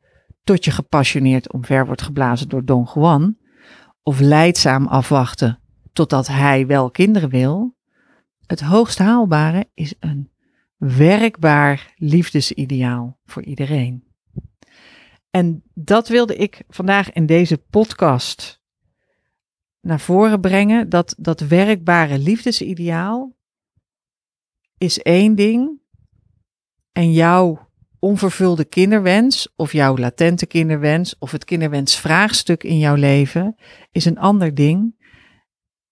tot 0.45 0.65
je 0.65 0.71
gepassioneerd 0.71 1.53
omver 1.53 1.87
wordt 1.87 2.03
geblazen 2.03 2.49
door 2.49 2.65
Don 2.65 2.89
Juan, 2.95 3.37
of 4.03 4.21
leidzaam 4.21 4.87
afwachten 4.87 5.61
totdat 5.93 6.27
hij 6.27 6.67
wel 6.67 6.91
kinderen 6.91 7.29
wil. 7.29 7.77
Het 8.47 8.61
hoogst 8.61 8.99
haalbare 8.99 9.69
is 9.75 9.95
een 10.01 10.31
werkbaar 10.77 11.95
liefdesideaal 11.97 13.19
voor 13.25 13.43
iedereen. 13.43 14.05
En 15.31 15.63
dat 15.75 16.09
wilde 16.09 16.37
ik 16.37 16.63
vandaag 16.69 17.13
in 17.13 17.27
deze 17.27 17.59
podcast 17.59 18.65
naar 19.87 20.01
voren 20.01 20.41
brengen. 20.41 20.89
Dat 20.89 21.15
dat 21.19 21.41
werkbare 21.41 22.19
liefdesideaal 22.19 23.37
is 24.79 24.99
één 24.99 25.35
ding. 25.35 25.81
En 26.93 27.13
jouw 27.13 27.71
onvervulde 27.99 28.65
kinderwens, 28.65 29.53
of 29.57 29.73
jouw 29.73 29.97
latente 29.97 30.47
kinderwens, 30.47 31.19
of 31.19 31.33
het 31.33 31.45
kinderwensvraagstuk 31.45 32.65
in 32.65 32.79
jouw 32.79 32.95
leven, 32.95 33.57
is 33.91 34.05
een 34.05 34.19
ander 34.19 34.55
ding. 34.55 34.95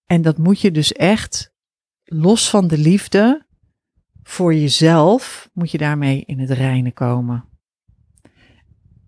En 0.04 0.22
dat 0.22 0.38
moet 0.38 0.60
je 0.60 0.70
dus 0.70 0.92
echt, 0.92 1.54
los 2.04 2.50
van 2.50 2.68
de 2.68 2.78
liefde, 2.78 3.46
voor 4.22 4.54
jezelf, 4.54 5.50
moet 5.52 5.70
je 5.70 5.78
daarmee 5.78 6.24
in 6.24 6.38
het 6.38 6.50
reinen 6.50 6.92
komen. 6.92 7.53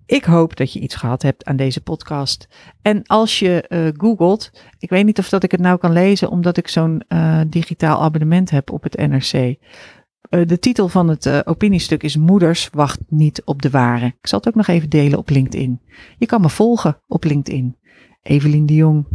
Ik 0.07 0.25
hoop 0.25 0.57
dat 0.57 0.73
je 0.73 0.81
iets 0.81 0.95
gehad 0.95 1.23
hebt 1.23 1.45
aan 1.45 1.57
deze 1.57 1.81
podcast. 1.81 2.49
En 2.83 3.03
als 3.07 3.39
je 3.39 3.65
uh, 3.69 3.89
googelt, 3.97 4.51
ik 4.79 4.91
weet 4.91 5.05
niet 5.05 5.19
of 5.19 5.29
dat 5.29 5.43
ik 5.43 5.51
het 5.51 5.61
nou 5.61 5.79
kan 5.79 5.93
lezen, 5.93 6.31
omdat 6.31 6.57
ik 6.57 6.69
zo'n 6.69 7.03
uh, 7.09 7.41
digitaal 7.49 8.03
abonnement 8.03 8.51
heb 8.51 8.71
op 8.71 8.83
het 8.83 8.97
NRC. 8.97 9.33
Eh, 9.33 10.47
de 10.47 10.59
titel 10.59 10.89
van 10.89 11.09
het 11.09 11.47
opiniestuk 11.47 12.03
is 12.03 12.17
Moeders 12.17 12.69
wacht 12.73 13.01
niet 13.09 13.43
op 13.45 13.63
de 13.63 13.71
ware. 13.71 14.07
Ik 14.07 14.27
zal 14.27 14.39
het 14.39 14.49
ook 14.49 14.55
nog 14.55 14.67
even 14.67 14.91
delen 14.91 15.19
op 15.19 15.31
LinkedIn. 15.31 15.81
Je 16.19 16.27
kan 16.27 16.41
me 16.41 16.49
volgen 16.49 17.03
op 17.07 17.25
LinkedIn. 17.25 17.77
Evelien 18.23 18.67
de 18.67 18.75
Jong 18.75 19.07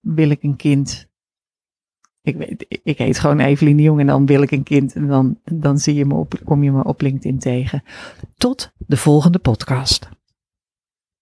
wil 0.00 0.30
ik 0.30 0.42
een 0.42 0.56
kind. 0.56 1.10
Ik, 2.22 2.36
weet, 2.36 2.80
ik 2.82 2.98
heet 2.98 3.18
gewoon 3.18 3.40
Evelien 3.40 3.76
de 3.76 3.82
Jong 3.82 4.00
en 4.00 4.06
dan 4.06 4.26
wil 4.26 4.42
ik 4.42 4.50
een 4.50 4.62
kind. 4.62 4.94
En 4.94 5.06
dan, 5.06 5.38
dan 5.44 5.78
zie 5.78 5.94
je 5.94 6.04
me 6.04 6.14
op, 6.14 6.40
kom 6.44 6.62
je 6.62 6.72
me 6.72 6.84
op 6.84 7.00
LinkedIn 7.00 7.38
tegen. 7.38 7.82
Tot 8.36 8.72
de 8.86 8.96
volgende 8.96 9.38
podcast. 9.38 10.08